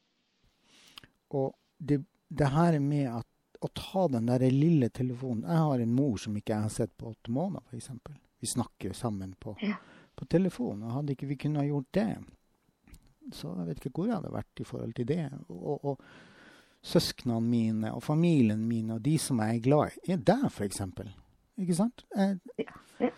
[1.38, 3.28] Og det, det, her med at,
[3.62, 6.96] å ta den der lille telefonen Jeg har en mor som ikke jeg har sett
[6.98, 7.90] på åtte måneder, f.eks.
[8.42, 9.76] Vi snakker sammen på ja
[10.14, 10.82] på telefon.
[10.82, 12.10] Og hadde ikke vi kunnet gjort det,
[13.32, 15.24] så jeg vet ikke hvor jeg hadde vært i forhold til det.
[15.48, 16.04] Og, og
[16.82, 20.82] søsknene mine og familien min og de som jeg er glad i, er der, f.eks.
[21.62, 22.06] Ikke sant?
[22.16, 23.10] Jeg, ja.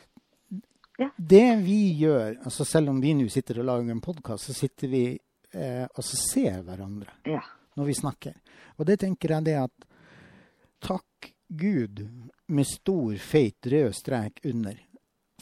[0.95, 1.09] Ja.
[1.19, 4.93] Det vi gjør, altså selv om vi nå sitter og lager en podkast, så sitter
[4.93, 5.01] vi
[5.55, 7.43] eh, så ser hverandre ja.
[7.79, 8.39] når vi snakker.
[8.79, 9.89] Og det tenker jeg det at
[10.85, 12.03] takk Gud
[12.47, 14.79] med stor, feit rød strek under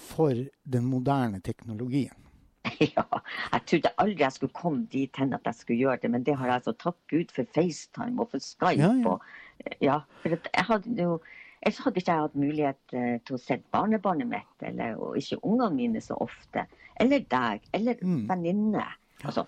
[0.01, 2.18] for den moderne teknologien.
[2.83, 3.05] Ja,
[3.53, 6.35] jeg trodde aldri jeg skulle komme dit hen at jeg skulle gjøre det, men det
[6.38, 8.81] har jeg altså takk Gud for FaceTime og for Skype.
[8.81, 9.12] Ja, ja.
[9.12, 11.20] Og, ja for jeg hadde jo
[11.62, 15.37] Ellers hadde ikke jeg hatt mulighet uh, til å se barnebarnet mitt, eller, og ikke
[15.46, 16.64] ungene mine så ofte.
[16.98, 18.25] Eller deg, eller mm.
[18.27, 18.87] venninne.
[19.23, 19.45] Altså,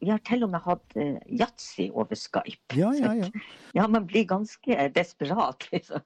[0.00, 2.76] vi har til og med hatt uh, yatzy over Skype.
[2.76, 3.30] Ja, ja, ja.
[3.78, 6.04] ja, Man blir ganske desperat liksom,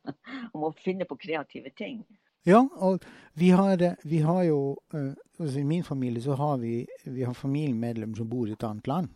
[0.53, 2.03] om å finne på kreative ting.
[2.45, 3.05] Ja, og
[3.41, 4.59] vi har, vi har jo
[4.95, 8.67] uh, altså I min familie så har vi, vi har familiemedlemmer som bor i et
[8.67, 9.09] annet land.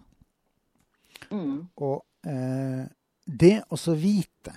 [1.31, 1.69] Mm.
[1.77, 2.85] Og uh,
[3.25, 4.55] det å så vite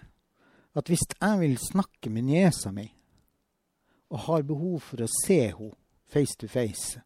[0.72, 2.88] at hvis jeg vil snakke med niesa mi,
[4.12, 5.76] og har behov for å se henne
[6.12, 7.00] face to face,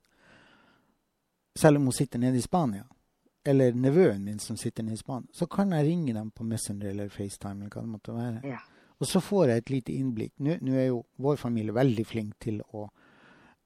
[1.56, 2.86] selv om hun sitter nede i Spania,
[3.46, 6.90] eller nevøen min som sitter nede i Spania, så kan jeg ringe dem på Messenger
[6.90, 7.66] eller FaceTime.
[7.66, 8.42] eller hva det måtte være.
[8.44, 8.60] Ja.
[8.98, 10.34] Og så får jeg et lite innblikk.
[10.40, 12.86] Nå, nå er jo vår familie veldig flink til å,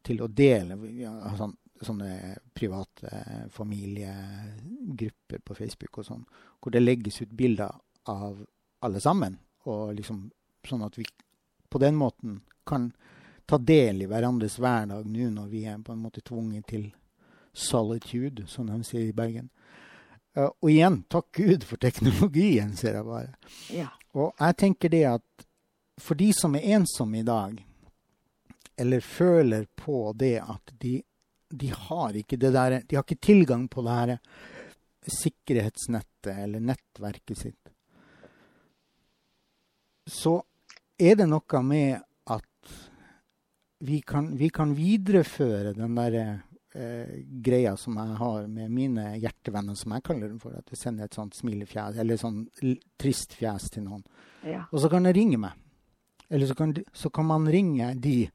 [0.05, 3.11] til å dele ja, sånn, sånne private
[3.53, 6.25] familiegrupper på Facebook og sånn,
[6.59, 7.77] hvor det legges ut bilder
[8.09, 8.41] av
[8.85, 9.37] alle sammen.
[9.69, 10.25] Og liksom
[10.65, 11.05] sånn at vi
[11.69, 12.89] på den måten kan
[13.45, 16.89] ta del i hverandres hverdag nå når vi er på en måte tvunget til
[17.53, 19.49] solitude, som de sier i Bergen.
[20.37, 23.33] Uh, og igjen, takk Gud for teknologien, ser jeg bare.
[23.73, 23.89] Ja.
[24.17, 25.47] Og jeg tenker det at
[25.99, 27.57] for de som er ensomme i dag,
[28.79, 31.01] eller føler på det at de,
[31.49, 34.13] de har ikke det der, de har ikke tilgang på det her
[35.09, 37.73] sikkerhetsnettet eller nettverket sitt,
[40.07, 40.39] så
[40.99, 41.99] er det noe med
[42.31, 42.77] at
[43.79, 46.25] vi kan, vi kan videreføre den derre
[46.73, 50.55] eh, greia som jeg har med mine hjertevenner, som jeg kaller dem for.
[50.57, 52.43] At jeg sender et sånt smilefjes, eller sånn
[52.99, 54.03] trist fjes til noen.
[54.47, 54.65] Ja.
[54.71, 55.57] Og så kan de ringe meg.
[56.29, 58.29] Eller så kan, så kan, man ringe de.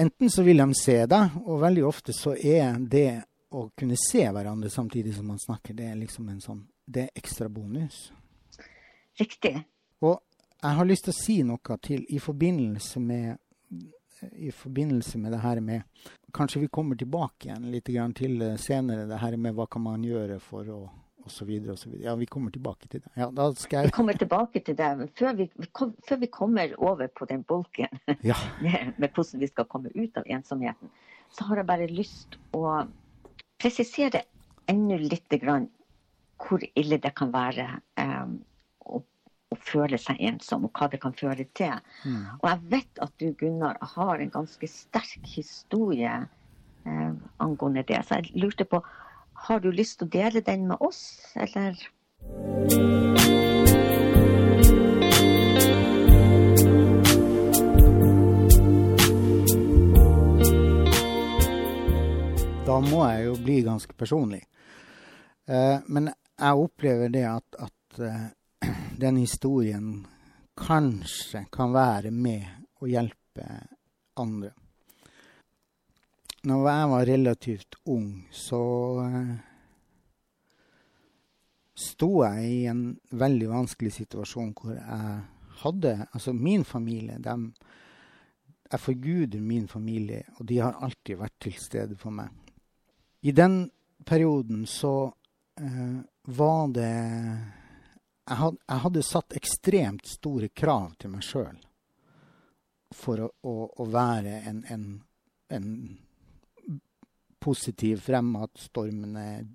[0.00, 4.22] Enten så vil de se deg, og veldig ofte så er det å kunne se
[4.30, 8.10] hverandre samtidig som man snakker, det er liksom en sånn Det er ekstra bonus.
[9.18, 9.60] Riktig.
[10.02, 10.18] Og
[10.60, 13.38] jeg har lyst til å si noe til i forbindelse med
[14.32, 15.82] i forbindelse med det her med
[16.32, 20.36] Kanskje vi kommer tilbake igjen litt til senere, det her med hva kan man gjøre
[20.38, 20.76] for å,
[21.24, 22.04] og så videre, og så videre.
[22.06, 23.10] Ja, vi kommer tilbake til det.
[23.18, 24.90] Ja, da skal Vi kommer tilbake til det.
[25.18, 27.90] Før vi, kom, før vi kommer over på den bolken
[28.30, 28.36] Ja.
[28.62, 30.92] med, med hvordan vi skal komme ut av ensomheten,
[31.34, 32.84] så har jeg bare lyst å
[33.60, 34.22] presisere
[34.70, 35.68] enda litt grann
[36.40, 37.66] hvor ille det kan være
[38.00, 38.30] eh,
[39.50, 41.78] å, føle seg ensom, og hva det kan føre til.
[42.04, 42.24] Mm.
[42.40, 46.12] Og jeg vet at du, Gunnar, har en ganske sterk historie
[46.86, 48.02] eh, angående det.
[48.06, 48.82] Så jeg lurte på,
[49.46, 51.02] har du lyst til å dele den med oss,
[51.34, 51.78] eller?
[62.66, 64.44] Da må jeg jo bli ganske personlig.
[65.50, 68.28] Eh, men jeg opplever det at, at eh,
[69.00, 70.06] den historien
[70.60, 72.44] kanskje kan være med
[72.80, 73.46] å hjelpe
[74.20, 74.52] andre.
[76.48, 78.62] Når jeg var relativt ung, så
[79.04, 79.34] eh,
[81.76, 85.18] sto jeg i en veldig vanskelig situasjon hvor jeg
[85.60, 87.52] hadde Altså, min familie, dem
[88.70, 92.28] Jeg forguder min familie, og de har alltid vært til stede for meg.
[93.22, 93.64] I den
[94.06, 95.10] perioden så
[95.58, 97.59] eh, var det
[98.28, 101.58] jeg, hadde satt ekstremt store krav til meg sjøl
[102.94, 104.86] for å, å, å være en, en,
[105.54, 105.68] en
[107.40, 109.46] positiv, fremadstormende,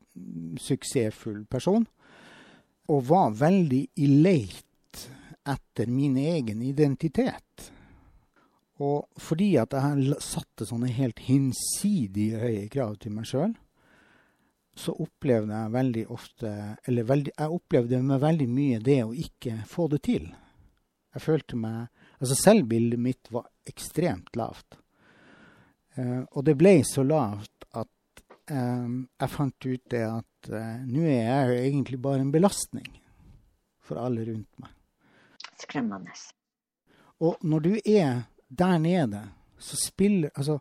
[0.61, 1.85] suksessfull person.
[2.91, 5.07] Og var veldig i leit
[5.45, 7.69] etter min egen identitet.
[8.83, 13.53] Og fordi at jeg satte sånne helt hinsidig høye krav til meg sjøl,
[14.75, 16.49] så opplevde jeg veldig ofte
[16.83, 20.25] Eller veldig, jeg opplevde med veldig mye det å ikke få det til.
[21.15, 21.87] Jeg følte meg
[22.19, 24.77] Altså selvbildet mitt var ekstremt lavt.
[25.99, 28.87] Eh, og det ble så lavt at eh,
[29.19, 32.87] jeg fant ut det at eh, nå er jeg jo egentlig bare en belastning
[33.83, 34.71] for alle rundt meg.
[35.59, 36.15] Skremmende.
[37.19, 39.21] Og når du er der nede,
[39.59, 40.59] så spiller Altså,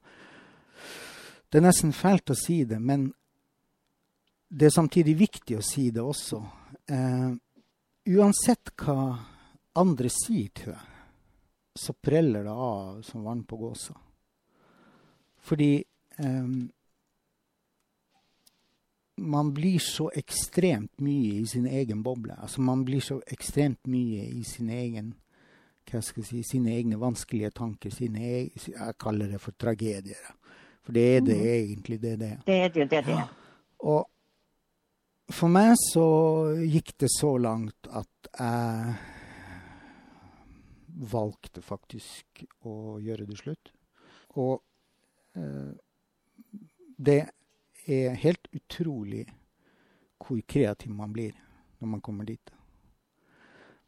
[1.52, 3.12] det er nesten fælt å si det, men
[4.54, 6.38] det er samtidig viktig å si det også.
[6.86, 7.30] Eh,
[8.14, 9.16] uansett hva
[9.80, 10.92] andre sier til deg,
[11.74, 13.96] så preller det av som vann på gåsa.
[15.42, 16.54] Fordi eh,
[19.26, 22.38] man blir så ekstremt mye i sin egen boble.
[22.38, 25.14] Altså man blir så ekstremt mye i sin egen
[25.90, 27.92] hva skal jeg si, sine egne vanskelige tanker.
[27.92, 30.30] Sine eg jeg kaller det for tragedier.
[30.86, 31.48] For det er det mm.
[31.58, 32.42] egentlig det det er.
[32.46, 33.26] Det er det det det Ja.
[33.84, 34.06] Og
[35.32, 36.06] for meg så
[36.60, 38.96] gikk det så langt at jeg
[41.10, 43.72] valgte faktisk å gjøre det slutt.
[44.38, 44.60] Og
[45.38, 45.72] eh,
[46.96, 47.20] det
[47.86, 49.24] er helt utrolig
[50.24, 51.32] hvor kreativ man blir
[51.80, 52.52] når man kommer dit.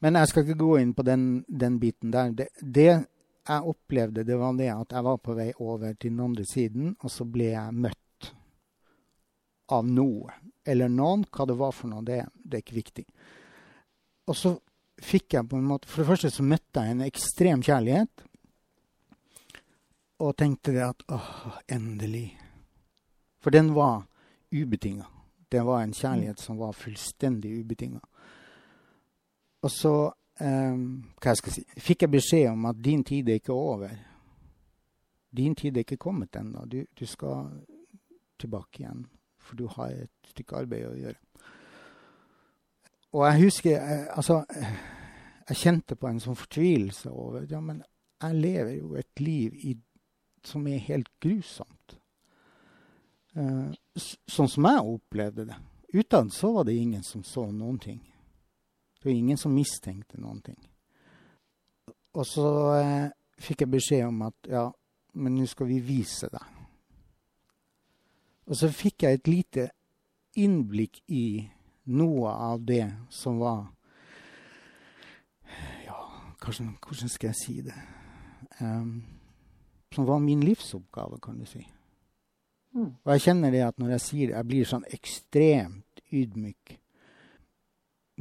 [0.04, 2.32] Men jeg skal ikke gå inn på den, den biten der.
[2.36, 2.90] Det, det
[3.46, 6.96] jeg opplevde, det var det at jeg var på vei over til den andre siden,
[7.00, 8.02] og så ble jeg møtt
[9.72, 10.34] av noe.
[10.66, 11.24] Eller noen.
[11.30, 13.04] Hva det var for noe, det, det er ikke viktig.
[14.26, 14.56] Og så
[15.02, 18.24] fikk jeg på en måte For det første så møtte jeg en ekstrem kjærlighet.
[20.24, 22.30] Og tenkte det at åh, endelig.
[23.42, 24.06] For den var
[24.50, 25.06] ubetinga.
[25.48, 28.00] Det var en kjærlighet som var fullstendig ubetinga.
[29.62, 29.92] Og så
[30.40, 30.78] eh,
[31.20, 33.92] hva jeg skal si, fikk jeg beskjed om at din tid er ikke over.
[35.36, 36.64] Din tid er ikke kommet ennå.
[36.66, 37.50] Du, du skal
[38.40, 39.04] tilbake igjen,
[39.46, 41.20] for du har et stykke arbeid å gjøre.
[43.16, 44.42] Og jeg husker eh, Altså,
[45.48, 47.82] jeg kjente på en sånn fortvilelse over Ja, men
[48.22, 49.74] jeg lever jo et liv i,
[50.44, 51.98] som er helt grusomt.
[53.36, 53.72] Eh,
[54.32, 55.58] sånn som jeg opplevde det.
[55.96, 58.00] Utad så var det ingen som så noen ting.
[58.96, 60.58] Det var ingen som mistenkte noen ting.
[62.16, 62.48] Og så
[62.80, 64.64] eh, fikk jeg beskjed om at ja,
[65.20, 66.55] men nå skal vi vise deg.
[68.46, 69.68] Og så fikk jeg et lite
[70.38, 71.46] innblikk i
[71.90, 73.66] noe av det som var
[75.86, 75.98] Ja,
[76.42, 77.76] hvordan, hvordan skal jeg si det?
[78.60, 79.04] Um,
[79.94, 81.62] som var min livsoppgave, kan du si.
[82.74, 82.90] Mm.
[83.04, 86.76] Og jeg kjenner det at når jeg sier det, jeg blir sånn ekstremt ydmyk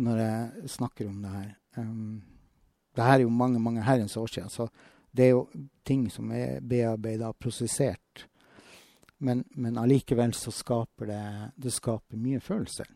[0.05, 1.49] når jeg snakker om det her.
[1.79, 2.21] Um,
[2.95, 4.67] det her er jo mange, mange herrens år siden, så
[5.15, 5.45] det er jo
[5.87, 8.25] ting som er bearbeida og prosessert.
[9.17, 11.23] Men, men allikevel så skaper det,
[11.55, 12.89] det skaper mye følelser.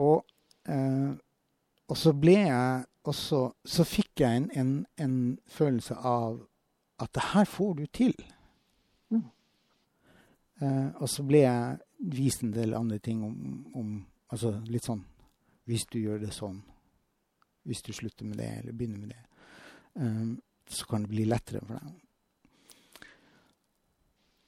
[0.00, 0.24] Og,
[0.68, 1.10] eh,
[1.88, 5.14] og så ble jeg også Så fikk jeg en, en, en
[5.50, 6.38] følelse av
[7.02, 8.12] at det her får du til.
[9.10, 9.24] Mm.
[10.62, 13.36] Eh, og så ble jeg vist en del andre ting om,
[13.74, 13.92] om
[14.32, 15.02] Altså litt sånn
[15.68, 16.62] Hvis du gjør det sånn,
[17.68, 19.20] hvis du slutter med det, eller begynner med det,
[20.00, 20.30] eh,
[20.72, 21.98] så kan det bli lettere for deg.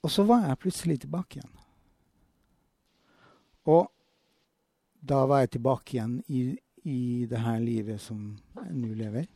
[0.05, 1.55] Og så var jeg plutselig tilbake igjen.
[3.73, 3.89] Og
[5.01, 6.43] da var jeg tilbake igjen i,
[6.85, 9.27] i det her livet som jeg nå lever.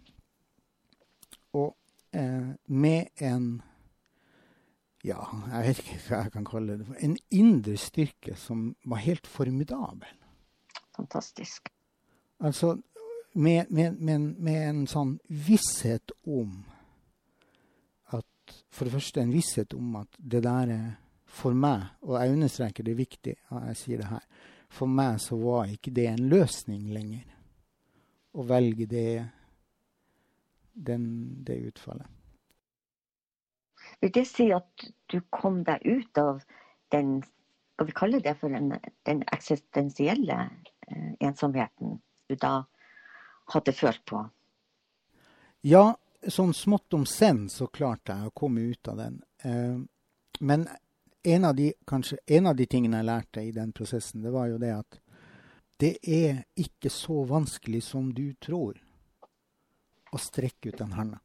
[1.56, 1.72] Og
[2.12, 3.48] eh, med en
[5.06, 6.86] ja, jeg vet ikke hva jeg kan kalle det.
[7.06, 10.10] En indre styrke som var helt formidabel.
[10.96, 11.68] Fantastisk.
[12.40, 12.76] Altså
[13.32, 16.64] med, med, med, med, en sånn visshet om
[18.70, 20.86] For det første en visshet om at det der er
[21.38, 24.28] for meg, og jeg understreker det er viktig at jeg sier det her,
[24.68, 27.24] for meg så var ikke det en løsning lenger.
[28.38, 29.10] Å velge det,
[30.72, 31.04] den,
[31.44, 32.06] det utfallet.
[34.02, 36.42] Vil det si at du kom deg ut av
[36.92, 37.18] den
[37.78, 38.72] skal vi kalle det for den,
[39.06, 40.36] den eksistensielle
[40.90, 42.64] eh, ensomheten du da
[43.54, 44.24] hadde følt på?
[45.62, 45.94] Ja,
[46.26, 49.20] sånn smått om senn så klarte jeg å komme ut av den.
[49.44, 49.76] Eh,
[50.40, 50.66] men
[51.22, 54.48] en av, de, kanskje, en av de tingene jeg lærte i den prosessen, det var
[54.50, 55.00] jo det at
[55.78, 58.78] det er ikke så vanskelig som du tror
[60.10, 61.20] å strekke ut den hånda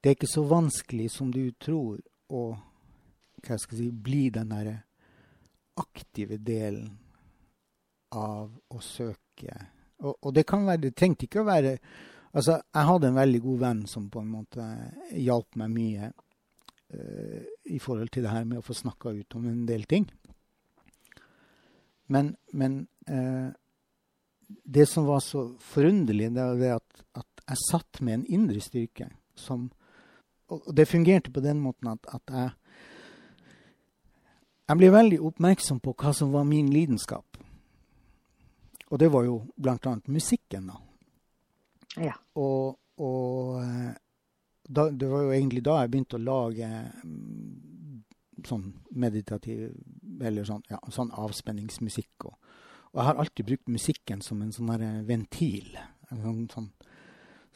[0.00, 2.00] det er ikke så vanskelig som du tror
[2.32, 2.44] å
[3.40, 4.74] hva skal jeg si, bli den derre
[5.80, 6.90] aktive delen
[8.12, 9.54] av å søke.
[10.00, 11.76] Og, og, det kan være Det trengte ikke å være
[12.30, 14.66] Altså, jeg hadde en veldig god venn som på en måte
[15.18, 19.48] hjalp meg mye uh, i forhold til det her med å få snakka ut om
[19.50, 20.06] en del ting.
[22.10, 23.50] Men, men uh,
[24.46, 28.62] det som var så forunderlig, det var det at, at jeg satt med en indre
[28.62, 29.70] styrke som
[30.50, 32.50] og det fungerte på den måten at, at jeg
[34.70, 37.38] Jeg ble veldig oppmerksom på hva som var min lidenskap.
[38.86, 39.96] Og det var jo bl.a.
[40.06, 40.76] musikken, da.
[41.96, 42.14] Ja.
[42.38, 43.94] Og, og eh,
[44.68, 46.68] da, det var jo egentlig da jeg begynte å lage
[47.02, 48.02] mm,
[48.46, 49.70] sånn meditativ
[50.22, 52.28] Eller sånn, ja, sånn avspenningsmusikk.
[52.28, 52.36] Og,
[52.90, 54.70] og, jeg har alltid brukt musikken som en sånn
[55.08, 55.74] ventil.
[56.10, 56.70] En sånn, sånn,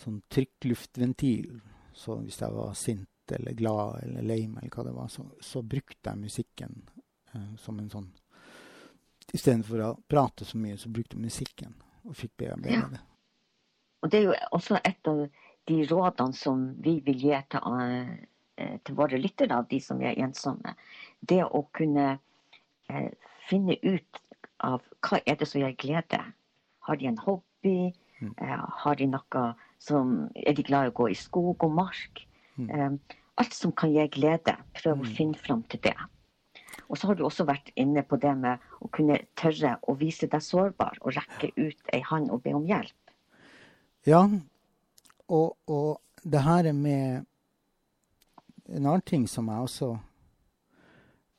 [0.00, 1.60] sånn trykkluftventil
[1.94, 5.24] så hvis jeg var sint eller glad eller lei meg, eller hva det var, så,
[5.40, 6.74] så brukte jeg musikken
[7.32, 8.12] eh, som en sånn
[9.34, 11.72] Istedenfor å prate så mye, så brukte jeg musikken
[12.04, 12.88] og fikk bearbeide ja.
[12.92, 13.00] det.
[14.04, 15.24] Og det er jo også et av
[15.70, 20.76] de rådene som vi vil gi til, uh, til våre lyttere, de som er ensomme.
[21.24, 22.08] Det å kunne
[22.92, 23.10] uh,
[23.48, 24.22] finne ut
[24.64, 26.20] av hva er det som gir glede.
[26.84, 27.94] Har de en hobby?
[28.20, 28.34] Mm.
[28.84, 29.44] Har de noe
[29.82, 32.24] som er de glad i å gå i skog og mark.
[32.56, 33.00] Mm.
[33.40, 34.54] Alt som kan gi glede.
[34.78, 35.14] Prøv å mm.
[35.16, 35.96] finne fram til det.
[36.88, 40.28] Og så har du også vært inne på det med å kunne tørre å vise
[40.30, 42.94] deg sårbar og rekke ut ei hånd og be om hjelp.
[44.04, 44.24] Ja,
[45.32, 47.24] og, og det her er med
[48.68, 49.88] en annen ting som jeg også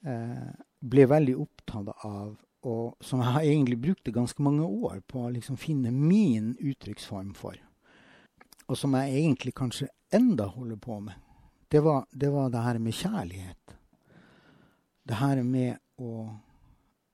[0.05, 0.49] eh,
[0.81, 2.33] ble veldig opptatt av,
[2.65, 7.33] og som jeg har egentlig brukt ganske mange år på å liksom finne min uttrykksform
[7.37, 7.57] for
[8.65, 11.13] og som jeg egentlig kanskje enda holder på med,
[11.69, 13.75] det var det, var det her med kjærlighet.
[15.05, 16.29] Det her med å,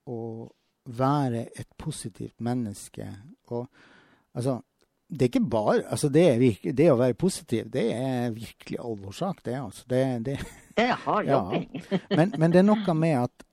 [0.07, 0.19] å
[0.85, 3.07] være et positivt menneske.
[3.51, 3.67] Og
[4.31, 4.61] altså
[5.11, 9.41] det er ikke bare altså det, virke, det, å være positiv, det er virkelig alvorssak,
[9.43, 9.57] det.
[9.59, 9.83] altså.
[9.91, 10.37] Det, det,
[10.79, 11.67] det hard jobbing.
[11.75, 11.99] Ja.
[12.17, 13.43] Men, men, det er noe med at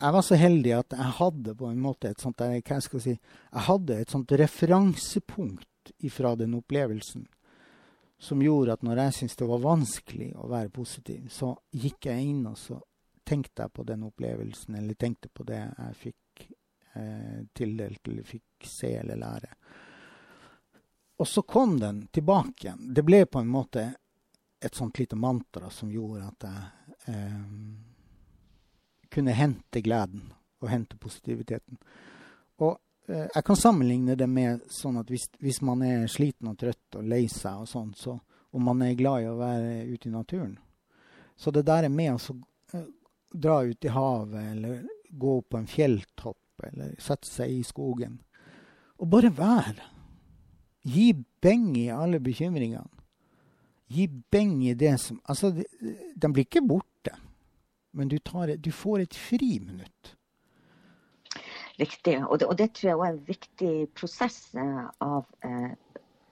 [0.00, 3.02] jeg var så heldig at jeg hadde på en måte et sånt hva jeg skal
[3.04, 7.26] si, jeg hadde et sånt referansepunkt ifra den opplevelsen
[8.20, 12.30] som gjorde at når jeg syntes det var vanskelig å være positiv, så gikk jeg
[12.30, 12.76] inn og så
[13.24, 16.44] tenkte jeg på den opplevelsen, eller tenkte på det jeg fikk
[17.00, 19.54] eh, tildelt, eller fikk se eller lære.
[21.20, 22.84] Og så kom den tilbake igjen.
[22.94, 23.86] Det ble på en måte
[24.60, 27.40] et sånt lite mantra som gjorde at jeg eh,
[29.12, 31.76] kunne hente gleden og hente positiviteten.
[32.60, 32.78] Og
[33.10, 36.98] Eh, jeg kan sammenligne det med sånn at hvis, hvis, man er sliten og trøtt
[37.00, 38.16] og lei seg, og sånn, så,
[38.50, 40.58] og man er glad i å være ute i naturen
[41.36, 42.36] Så det der er med å
[42.76, 42.86] eh,
[43.32, 48.20] dra ut i havet eller gå på en fjelltopp eller sette seg i skogen
[49.00, 49.86] og bare være.
[50.86, 51.12] Gi
[51.42, 52.88] beng i alle bekymringene.
[53.90, 55.64] Gi beng i det som Altså, de,
[56.14, 57.16] de blir ikke borte,
[57.92, 60.14] men du, tar, du får et friminutt
[61.80, 62.18] Riktig.
[62.26, 65.70] Og det, og det, tror jeg er en viktig prosess eh, av eh,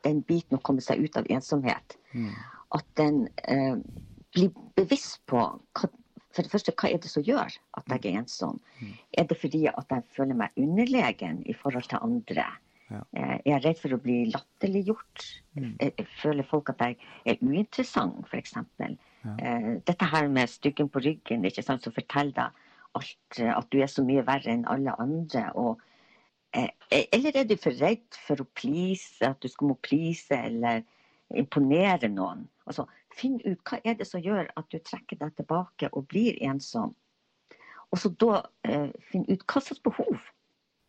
[0.05, 1.97] den biten å komme seg ut av ensomhet.
[2.13, 2.35] Mm.
[2.77, 3.79] At den eh,
[4.37, 5.95] blir bevisst på hva
[6.37, 8.59] For det første, hva er det som gjør at jeg er ensom?
[9.17, 12.45] Er det fordi at jeg føler meg underlegen i forhold til andre?
[12.91, 13.03] Ja.
[13.13, 15.27] Eh, Jeg er redd for å bli latterliggjort.
[15.59, 15.75] Mm.
[15.81, 18.55] jeg føler folk at jeg er uinteressant, f.eks.
[18.55, 19.35] Ja.
[19.39, 22.65] Eh, Dette her med styggen på ryggen, ikke sant, som forteller deg
[22.99, 25.49] alt, eh, at du er så mye verre enn alle andre.
[25.55, 25.81] og
[26.55, 26.71] eh,
[27.13, 30.85] Eller er du for redd for å please, at du skal må please eller
[31.35, 32.49] imponere noen?
[32.67, 32.87] Altså,
[33.19, 36.93] Finn ut hva er det som gjør at du trekker deg tilbake og blir ensom.
[37.91, 40.19] Og så da eh, finn ut hva slags behov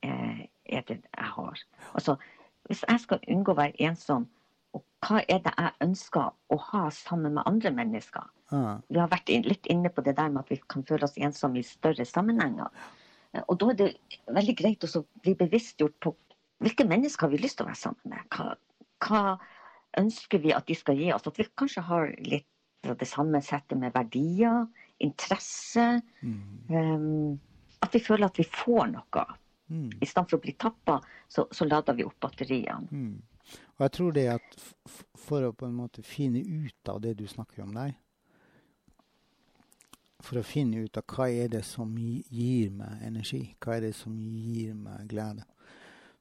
[0.06, 1.64] eh, er det jeg har.
[1.94, 2.16] Altså,
[2.70, 4.28] hvis jeg skal unngå å være ensom,
[4.78, 8.26] og hva er det jeg ønsker å ha sammen med andre mennesker?
[8.54, 11.18] Ah, Vi har vært litt inne på det der med at vi kan føle oss
[11.18, 12.70] ensomme i større sammenhenger.
[13.48, 13.90] Og da er det
[14.28, 16.14] veldig greit å bli bevisstgjort på
[16.60, 18.26] hvilke mennesker har vi lyst til å være sammen med.
[18.36, 18.56] Hva,
[19.06, 19.38] hva
[20.02, 21.28] ønsker vi at de skal gi oss?
[21.30, 22.48] At vi kanskje har litt
[22.88, 24.68] av det samme settet med verdier,
[25.00, 26.02] interesse.
[26.22, 27.40] mm, Um,
[27.82, 29.24] at vi føler at vi får noe.
[29.70, 32.88] Mm, for å bli tappa, så, så lader vi opp batteriene.
[32.92, 33.18] mm.
[33.50, 34.58] Og jeg tror det at
[35.18, 37.96] for å på en måte finne ut av det du snakker om der
[40.22, 43.96] For å finne ut av hva er det som gir meg energi, hva er det
[43.96, 45.48] som gir meg glede,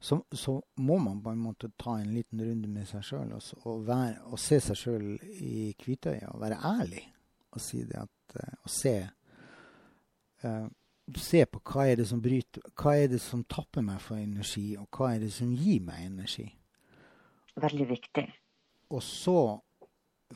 [0.01, 3.43] så, så må man på en måte ta en liten runde med seg sjøl og,
[3.67, 3.91] og,
[4.31, 5.09] og se seg sjøl
[5.43, 7.03] i hvitøyet og være ærlig
[7.51, 8.95] og si det at eh, Og se
[10.45, 10.67] eh,
[11.17, 14.77] Se på hva er det som bryter Hva er det som tapper meg for energi,
[14.77, 16.45] og hva er det som gir meg energi?
[17.59, 18.27] Veldig viktig.
[18.93, 19.41] Og så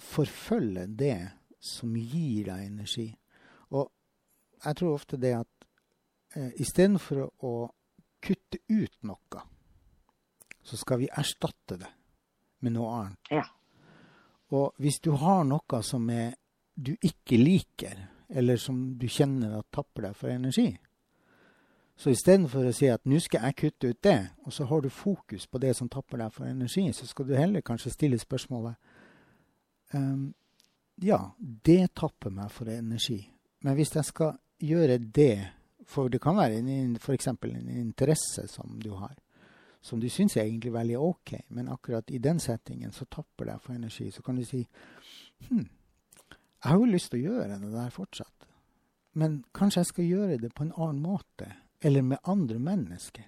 [0.00, 1.18] forfølge det
[1.62, 3.06] som gir deg energi.
[3.76, 3.90] Og
[4.64, 5.66] jeg tror ofte det at
[6.36, 7.54] eh, istedenfor å
[8.22, 9.42] kutte ut noe,
[10.62, 11.90] så skal vi erstatte det
[12.62, 13.32] med noe annet.
[13.34, 13.44] Ja.
[14.52, 16.34] Og hvis du har noe som er,
[16.74, 17.98] du ikke liker,
[18.32, 20.70] eller som du kjenner at tapper deg for energi,
[21.96, 24.88] så istedenfor å si at nå skal jeg kutte ut det, og så har du
[24.90, 28.74] fokus på det som tapper deg for energi, så skal du heller kanskje stille spørsmålet
[29.94, 30.32] um,
[31.02, 33.20] Ja, det tapper meg for energi.
[33.62, 35.36] Men hvis jeg skal gjøre det,
[35.88, 36.60] for det kan være
[37.00, 37.28] f.eks.
[37.28, 39.14] en interesse som du har,
[39.82, 43.60] som du syns er egentlig veldig OK, men akkurat i den settingen så tapper deg
[43.60, 44.62] for energi, så kan du si
[45.48, 45.66] hm,
[46.62, 48.46] jeg har jo lyst til å gjøre det der fortsatt,
[49.18, 51.50] men kanskje jeg skal gjøre det på en annen måte,
[51.82, 53.26] eller med andre mennesker.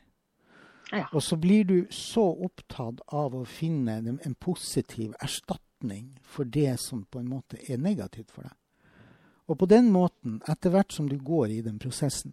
[0.93, 1.09] Ja.
[1.12, 7.03] Og så blir du så opptatt av å finne en positiv erstatning for det som
[7.11, 8.55] på en måte er negativt for deg.
[9.51, 12.32] Og på den måten, etter hvert som du går i den prosessen,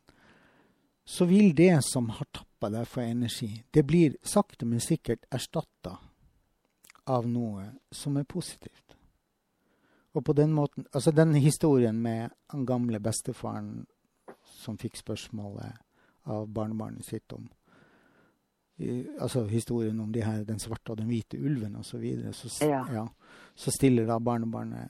[1.04, 5.97] så vil det som har tappa deg for energi, det blir sakte, men sikkert erstatta
[7.10, 8.90] av noe som er positivt.
[10.14, 13.86] Og på den måten Altså den historien med den gamle bestefaren
[14.43, 15.78] som fikk spørsmålet
[16.30, 17.49] av barnebarnet sitt om
[18.82, 21.89] i, Altså historien om de her, den svarte og den hvite ulven osv.
[21.89, 22.86] Så, videre, så, Ja.
[22.93, 23.07] ja,
[23.55, 24.89] så stiller da barnebarnet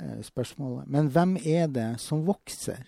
[0.00, 2.82] eh, spørsmålet Men hvem er det som vokser?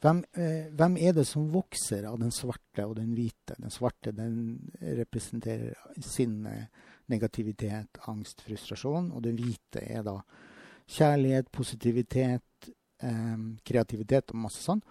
[0.00, 3.56] Hvem, eh, hvem er det som vokser av den svarte og den hvite?
[3.58, 6.68] Den svarte den representerer sinne,
[7.08, 9.10] negativitet, angst, frustrasjon.
[9.12, 10.18] Og den hvite er da
[10.88, 12.70] kjærlighet, positivitet,
[13.02, 14.82] eh, kreativitet og masse sånn.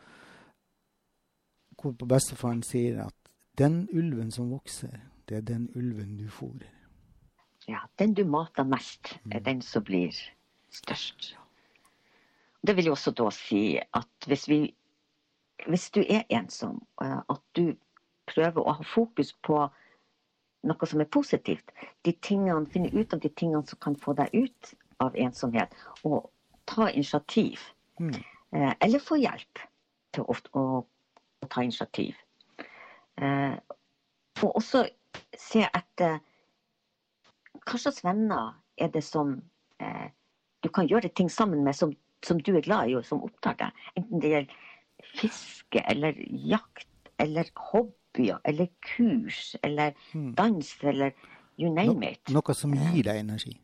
[1.77, 3.15] Hvorpå bestefaren sier at
[3.57, 4.99] den ulven som vokser,
[5.29, 6.69] det er den ulven du fôrer.
[7.67, 10.15] Ja, den du mater mest, er den som blir
[10.71, 11.35] størst.
[12.67, 14.59] Det vil jo også da si at hvis, vi,
[15.67, 17.75] hvis du er ensom, eh, at du
[18.27, 19.67] prøver å ha fokus på
[20.65, 21.71] noe som er positivt,
[22.05, 26.29] de tingene, finne ut av de tingene som kan få deg ut av ensomhet, og
[26.67, 27.61] ta initiativ.
[27.99, 28.15] Mm.
[28.55, 29.61] Eh, eller få hjelp
[30.15, 30.63] til å, å,
[31.43, 32.17] å ta initiativ.
[33.21, 33.55] Eh,
[34.43, 34.85] og også
[35.37, 36.19] se etter
[37.67, 39.33] hva slags venner er det som
[39.81, 40.09] eh,
[40.63, 41.93] du kan gjøre ting sammen med som,
[42.25, 43.81] som du er glad i og som opptar deg.
[43.97, 47.49] Enten det gjelder fiske eller jakt eller
[48.17, 50.35] hobbyer eller kurs eller Mm.
[50.35, 51.11] dans eller
[51.59, 52.29] you name No, it.
[52.29, 53.57] noe som gir deg energi.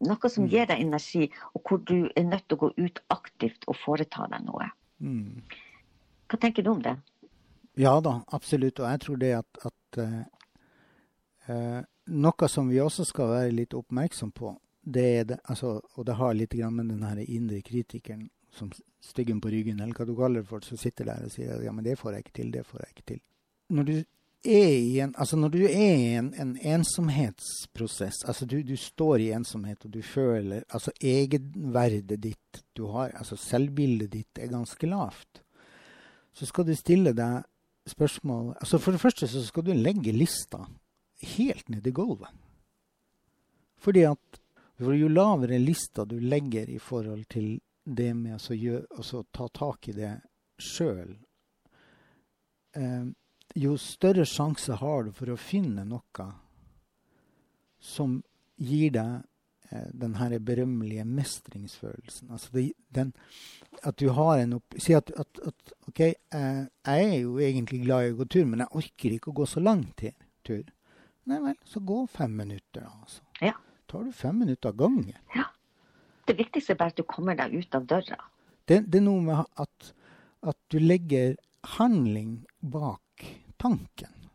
[0.00, 3.64] Noe som gir deg energi, og hvor du er nødt til å gå ut aktivt
[3.68, 4.70] og foreta deg noe.
[5.00, 5.42] Mm.
[6.28, 6.96] Hva tenker du om det?
[7.76, 8.80] Ja da, absolutt.
[8.80, 10.24] Og jeg tror det at, at eh,
[11.48, 16.06] eh, Noe som vi også skal være litt oppmerksom på, det er det, altså, og
[16.06, 20.06] det har litt grann med den her indre kritikeren som styggen på ryggen, eller hva
[20.06, 22.32] du kaller det for, som sitter der og sier ja, men det får jeg ikke
[22.40, 23.20] til, det får jeg ikke til.
[23.70, 23.96] Når du
[24.42, 29.20] er i en, altså når du er i en, en ensomhetsprosess, altså du, du, står
[29.20, 34.88] i ensomhet og du føler altså egenverdet ditt du har, altså selvbildet ditt er ganske
[34.88, 35.42] lavt,
[36.32, 37.44] så skal du stille deg
[37.90, 40.62] spørsmål altså For det første så skal du legge lista
[41.36, 42.28] helt ned i gulvet.
[43.80, 44.40] Fordi at
[44.80, 49.88] for jo lavere lista du legger i forhold til det med å altså, ta tak
[49.90, 50.12] i det
[50.60, 51.16] sjøl,
[52.76, 53.08] eh,
[53.54, 56.28] jo større sjanse har du for å finne noe
[57.80, 58.20] som
[58.60, 59.22] gir deg
[59.70, 62.30] eh, den her berømmelige mestringsfølelsen.
[62.30, 63.14] Altså det, den,
[63.82, 64.76] at du har en opp...
[64.76, 68.44] Si at, at, at OK, eh, jeg er jo egentlig glad i å gå tur,
[68.50, 70.66] men jeg orker ikke å gå så lang tur.
[71.30, 72.92] Nei vel, så gå fem minutter, da.
[73.00, 73.24] Altså.
[73.40, 73.56] Ja.
[73.90, 75.16] Tar du fem minutter av gangen.
[75.34, 75.48] Ja.
[76.28, 78.20] Det viktigste er bare at du kommer deg ut av døra.
[78.68, 79.92] Det, det er noe med at,
[80.46, 81.34] at du legger
[81.76, 83.24] handling bak
[83.60, 84.30] tanken.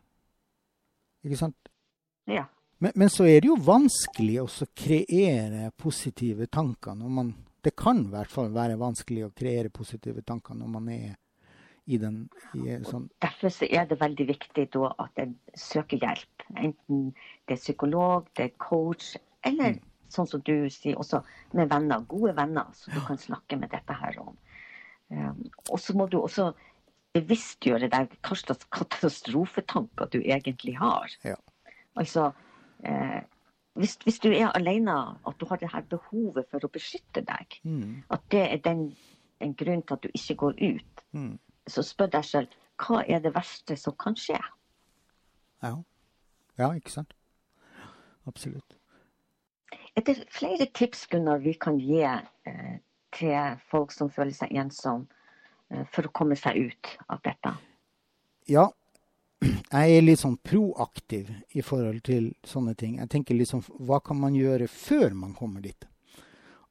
[1.26, 1.72] Ikke sant?
[2.30, 2.46] Ja.
[2.78, 6.94] Men, men, så er det jo vanskelig å kreere positive tanker.
[6.94, 10.90] når man, Det kan i hvert fall være vanskelig å kreere positive tanker når man
[10.92, 11.14] er
[11.86, 12.24] i den
[12.58, 16.46] i sånn Derfor så er det veldig viktig da at en søker hjelp.
[16.58, 17.12] Enten
[17.46, 19.14] det er psykolog, det er coach,
[19.46, 19.84] eller mm.
[20.12, 21.22] sånn som du sier, også
[21.54, 22.02] med venner.
[22.10, 24.34] Gode venner som du kan snakke med dette her om.
[25.06, 26.50] Um, og så må du også
[27.16, 31.12] bevisstgjøre deg hva slags katastrofetanker du egentlig har.
[31.24, 31.36] Ja.
[31.96, 32.30] Altså,
[32.84, 33.22] eh,
[33.76, 34.96] hvis, hvis, du er alene,
[35.26, 38.04] at du har det her behovet for å beskytte deg, mm.
[38.12, 38.86] at det er den,
[39.40, 41.34] en grunn til at du ikke går ut, mm.
[41.68, 44.38] så spør deg selv hva er det verste som kan skje?
[45.64, 45.76] Ja.
[46.60, 47.14] ja, ikke sant.
[48.28, 48.76] Absolutt.
[49.96, 52.74] Er det flere tips Gunnar, vi kan gi eh,
[53.16, 55.08] til folk som føler seg ensomme?
[55.70, 57.54] Eh, for å komme seg ut av dette?
[58.50, 58.68] Ja,
[59.42, 62.96] jeg er litt sånn proaktiv i forhold til sånne ting.
[63.02, 65.88] Jeg tenker liksom hva kan man gjøre før man kommer dit?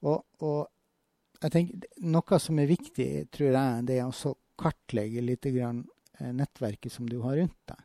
[0.05, 5.45] Og, og jeg tenker, noe som er viktig, tror jeg, det er å kartlegge litt
[5.51, 5.83] grann
[6.19, 7.83] eh, nettverket som du har rundt deg.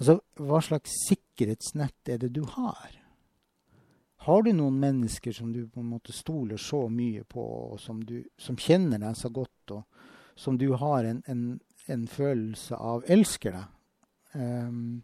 [0.00, 2.94] Altså, hva slags sikkerhetsnett er det du har?
[4.22, 7.98] Har du noen mennesker som du på en måte stoler så mye på, og som,
[8.06, 9.82] du, som kjenner deg så godt, og
[10.34, 13.70] som du har en, en, en følelse av elsker deg.
[14.32, 15.02] Um,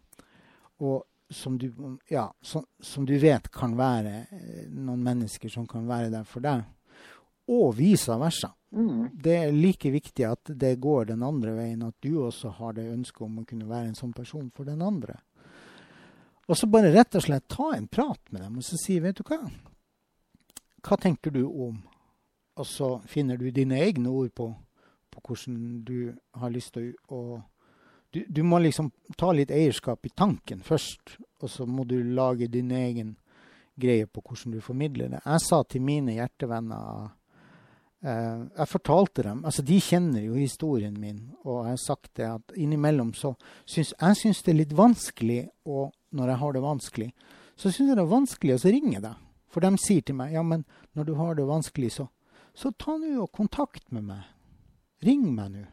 [0.79, 5.85] og som du, ja, som, som du, vet kan være eh, noen mennesker som kan
[5.87, 6.63] være der for deg.
[7.49, 8.49] Og vice versa.
[8.71, 9.09] Mm.
[9.13, 12.89] Det er like viktig at det går den andre veien, at du også har det
[12.89, 15.19] ønsket om å kunne være en sånn person for den andre.
[16.49, 19.19] Og så bare rett og slett ta en prat med dem og så si, vet
[19.19, 19.43] du hva?
[20.85, 21.77] Hva tenker du om?
[22.57, 24.49] Og så finner du dine egne ord på
[25.25, 27.41] hvordan du har lyst til å
[28.11, 32.47] du, du, må liksom ta litt eierskap i tanken først, og så må du lage
[32.49, 33.13] din egen
[33.79, 35.21] greie på hvordan du formidler det.
[35.21, 37.11] Jeg sa til mine hjertevenner
[38.01, 42.27] eh, Jeg fortalte dem altså De kjenner jo historien min, og jeg har sagt det
[42.27, 46.65] at innimellom så syns jeg synes det er litt vanskelig og når jeg har det
[46.65, 47.09] vanskelig,
[47.55, 49.25] så syns jeg det er vanskelig å ringe deg.
[49.49, 50.65] For de sier til meg ja, men
[50.97, 52.07] når du har det vanskelig, så,
[52.57, 54.25] så ta nå kontakt med meg.
[55.05, 55.65] Ring meg nå.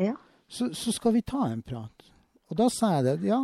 [0.00, 0.16] Ja.
[0.48, 2.10] Så, så, skal vi ta en prat.
[2.50, 3.16] Og da sa jeg det.
[3.28, 3.42] Ja,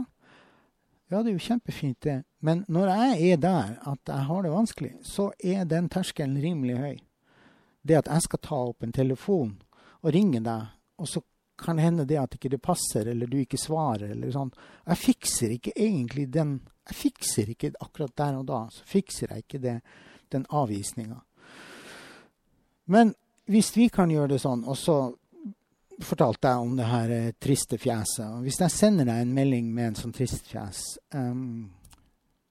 [1.12, 2.22] ja, det er jo kjempefint, det.
[2.40, 6.76] Men når jeg er der at jeg har det vanskelig, så er den terskelen rimelig
[6.80, 6.94] høy.
[7.82, 9.50] Det at jeg skal ta opp en telefon
[10.00, 11.20] og ringe deg, og så
[11.60, 14.54] kan det hende det at ikke det passer, eller du ikke svarer, eller sånn.
[14.86, 19.44] Jeg fikser ikke egentlig den Jeg fikser ikke akkurat der og da, så fikser jeg
[19.44, 19.76] ikke det,
[20.34, 21.20] den avvisninga.
[22.90, 23.12] Men
[23.51, 24.97] hvis vi kan gjøre det sånn, og så
[26.03, 29.70] fortalte jeg om det her eh, triste fjeset og Hvis jeg sender deg en melding
[29.74, 30.82] med en sånn trist fjes,
[31.14, 31.70] um,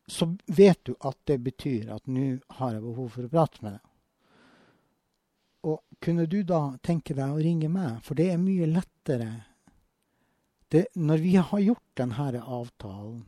[0.08, 3.78] så vet du at det betyr at nå har jeg behov for å prate med
[3.78, 3.88] deg.
[5.72, 8.00] Og kunne du da tenke deg å ringe meg?
[8.04, 9.30] For det er mye lettere
[10.72, 13.24] det, Når vi har gjort denne avtalen,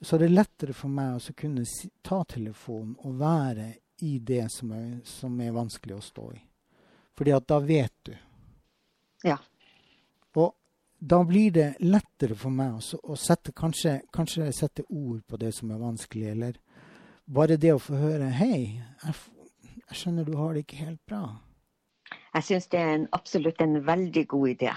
[0.00, 1.64] så er det lettere for meg å kunne
[2.06, 3.66] ta telefonen og være
[4.04, 6.40] i det som er, som er, vanskelig å stå i.
[7.18, 8.12] Fordi at da vet du.
[9.26, 9.38] Ja.
[10.38, 10.54] Og
[10.98, 15.52] da blir det lettere for meg også, å sette, kanskje, kanskje sette ord på det
[15.56, 16.60] som er vanskelig, eller
[17.26, 19.14] bare det å få høre 'Hei, jeg,
[19.76, 21.38] jeg skjønner du har det ikke helt bra'.
[22.34, 24.72] Jeg syns det er en, absolutt en veldig god idé.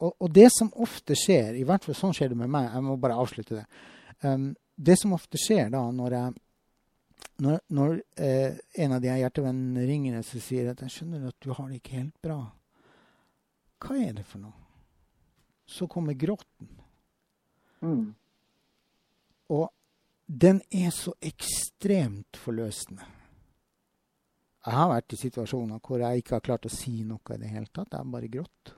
[0.00, 2.84] Og, og, det som ofte skjer, i hvert fall sånn skjer det med meg, jeg
[2.86, 3.66] må bare avslutte det.
[4.24, 6.38] Um, det som ofte skjer da når jeg
[7.40, 11.52] når, når eh, en av de hjertevennene ringer og sier at 'jeg skjønner at du
[11.52, 12.52] har det ikke helt bra',
[13.80, 14.60] hva er det for noe?
[15.70, 16.68] så kommer gråten.
[17.80, 18.14] Mm.
[19.46, 19.68] Og
[20.26, 23.06] den er så ekstremt forløsende.
[24.66, 27.52] Jeg har vært i situasjoner hvor jeg ikke har klart å si noe i det
[27.52, 27.94] hele tatt.
[27.94, 28.74] Jeg har bare grått.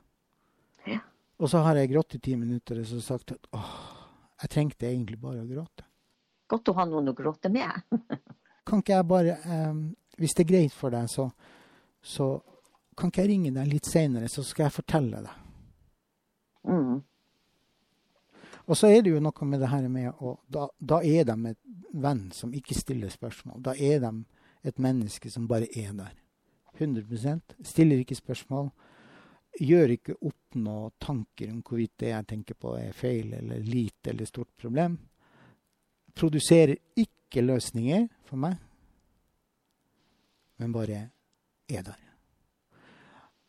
[0.85, 1.01] Ja.
[1.41, 3.73] Og så har jeg grått i ti minutter og så sagt at åh,
[4.43, 5.89] jeg trengte egentlig bare å gråte.
[6.53, 7.81] Godt å ha noen å gråte med.
[8.73, 9.73] Kan ikke jeg bare eh,
[10.17, 11.27] Hvis det er greit for deg, så,
[12.01, 12.27] så
[12.97, 15.43] kan ikke jeg ringe deg litt seinere, så skal jeg fortelle deg.
[16.69, 17.01] Mm.
[18.65, 21.35] Og så er det jo noe med det her med å Da, da er de
[21.51, 21.59] et
[21.93, 23.61] venn som ikke stiller spørsmål.
[23.61, 24.11] Da er de
[24.63, 26.13] et menneske som bare er der.
[26.73, 27.05] 100
[27.61, 28.71] Stiller ikke spørsmål.
[29.61, 34.09] Gjør ikke opp noen tanker om hvorvidt det jeg tenker på er feil eller lite
[34.09, 34.97] eller stort problem.
[36.17, 38.59] Produserer ikke løsninger for meg,
[40.61, 40.99] men bare
[41.67, 41.99] er der.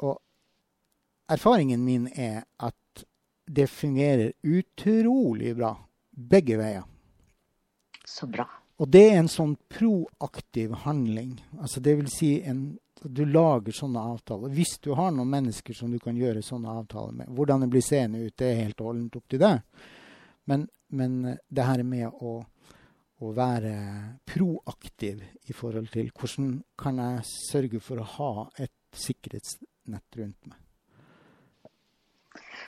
[0.01, 0.16] Og
[1.28, 3.05] erfaringen min er at
[3.45, 5.74] det fungerer utrolig bra
[6.11, 6.85] begge veier.
[8.05, 8.47] Så bra.
[8.76, 11.37] Og det er en sånn proaktiv handling.
[11.61, 12.64] Altså det vil si en,
[13.05, 14.53] du lager sånne avtaler.
[14.55, 17.30] Hvis du har noen mennesker som du kan gjøre sånne avtaler med.
[17.37, 19.62] Hvordan det blir seende ut, det er helt holdent opp til deg.
[20.51, 22.41] Men, men det her med å,
[23.23, 23.75] å være
[24.27, 30.59] proaktiv i forhold til hvordan kan jeg sørge for å ha et sikkerhetsnett rundt meg.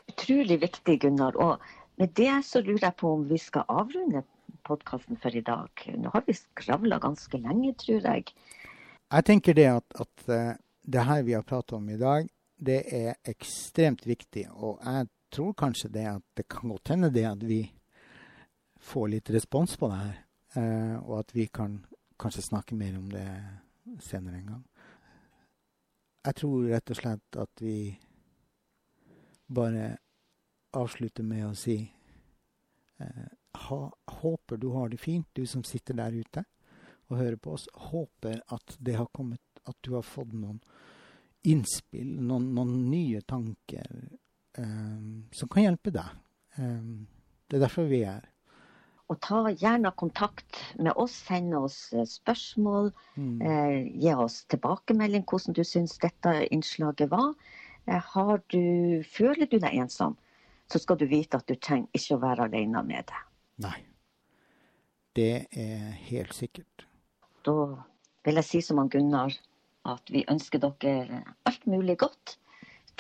[0.07, 1.37] Utrolig viktig, Gunnar.
[1.43, 1.59] Og
[1.99, 4.23] med det så lurer jeg på om vi skal avrunde
[4.67, 5.71] podkasten for i dag.
[5.99, 8.31] Nå har vi skravla ganske lenge, tror jeg.
[9.07, 12.81] Jeg tenker det at, at uh, det her vi har pratet om i dag, det
[12.95, 14.47] er ekstremt viktig.
[14.55, 17.65] Og jeg tror kanskje det at det kan godt hende det at vi
[18.87, 20.26] får litt respons på det her.
[20.57, 21.79] Uh, og at vi kan
[22.21, 23.27] kanskje snakke mer om det
[24.01, 24.65] senere en gang.
[26.27, 27.79] Jeg tror rett og slett at vi
[29.47, 29.97] bare
[30.77, 31.77] avslutter med å si
[32.99, 33.29] eh,
[33.67, 33.79] ha,
[34.21, 36.45] håper du har det fint, du som sitter der ute
[37.07, 37.69] og hører på oss.
[37.91, 40.61] Håper at det har kommet At du har fått noen
[41.43, 43.89] innspill, noen, noen nye tanker
[44.59, 45.01] eh,
[45.35, 46.21] som kan hjelpe deg.
[46.55, 46.85] Eh,
[47.51, 48.29] det er derfor vi er her.
[49.07, 51.79] Og ta gjerne kontakt med oss, send oss
[52.11, 52.91] spørsmål.
[53.15, 53.37] Mm.
[53.39, 57.35] Eh, gi oss tilbakemelding hvordan du syns dette innslaget var.
[57.87, 60.17] Eh, du, føler du deg ensom,
[60.67, 63.23] så skal du vite at du trenger ikke å være alene med det.
[63.63, 63.79] Nei.
[65.17, 66.87] Det er helt sikkert.
[67.47, 67.55] Da
[68.27, 69.33] vil jeg si som han Gunnar
[69.87, 72.37] at vi ønsker dere alt mulig godt.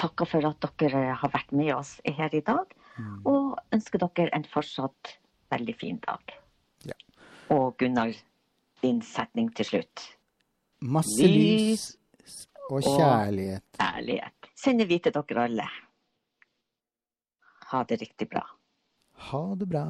[0.00, 2.70] Takker for at dere har vært med oss her i dag.
[2.96, 3.20] Mm.
[3.28, 5.16] Og ønsker dere en fortsatt
[5.50, 6.34] veldig fin dag.
[6.86, 6.96] Ja.
[7.54, 8.12] Og Gunnar,
[8.82, 10.04] din setning til slutt.
[10.80, 11.88] Masse lys
[12.70, 13.64] og kjærlighet.
[13.72, 14.50] Og kjærlighet.
[14.56, 15.68] Sender vi til dere alle.
[17.72, 18.44] Ha det riktig bra.
[19.30, 19.86] Ha det bra.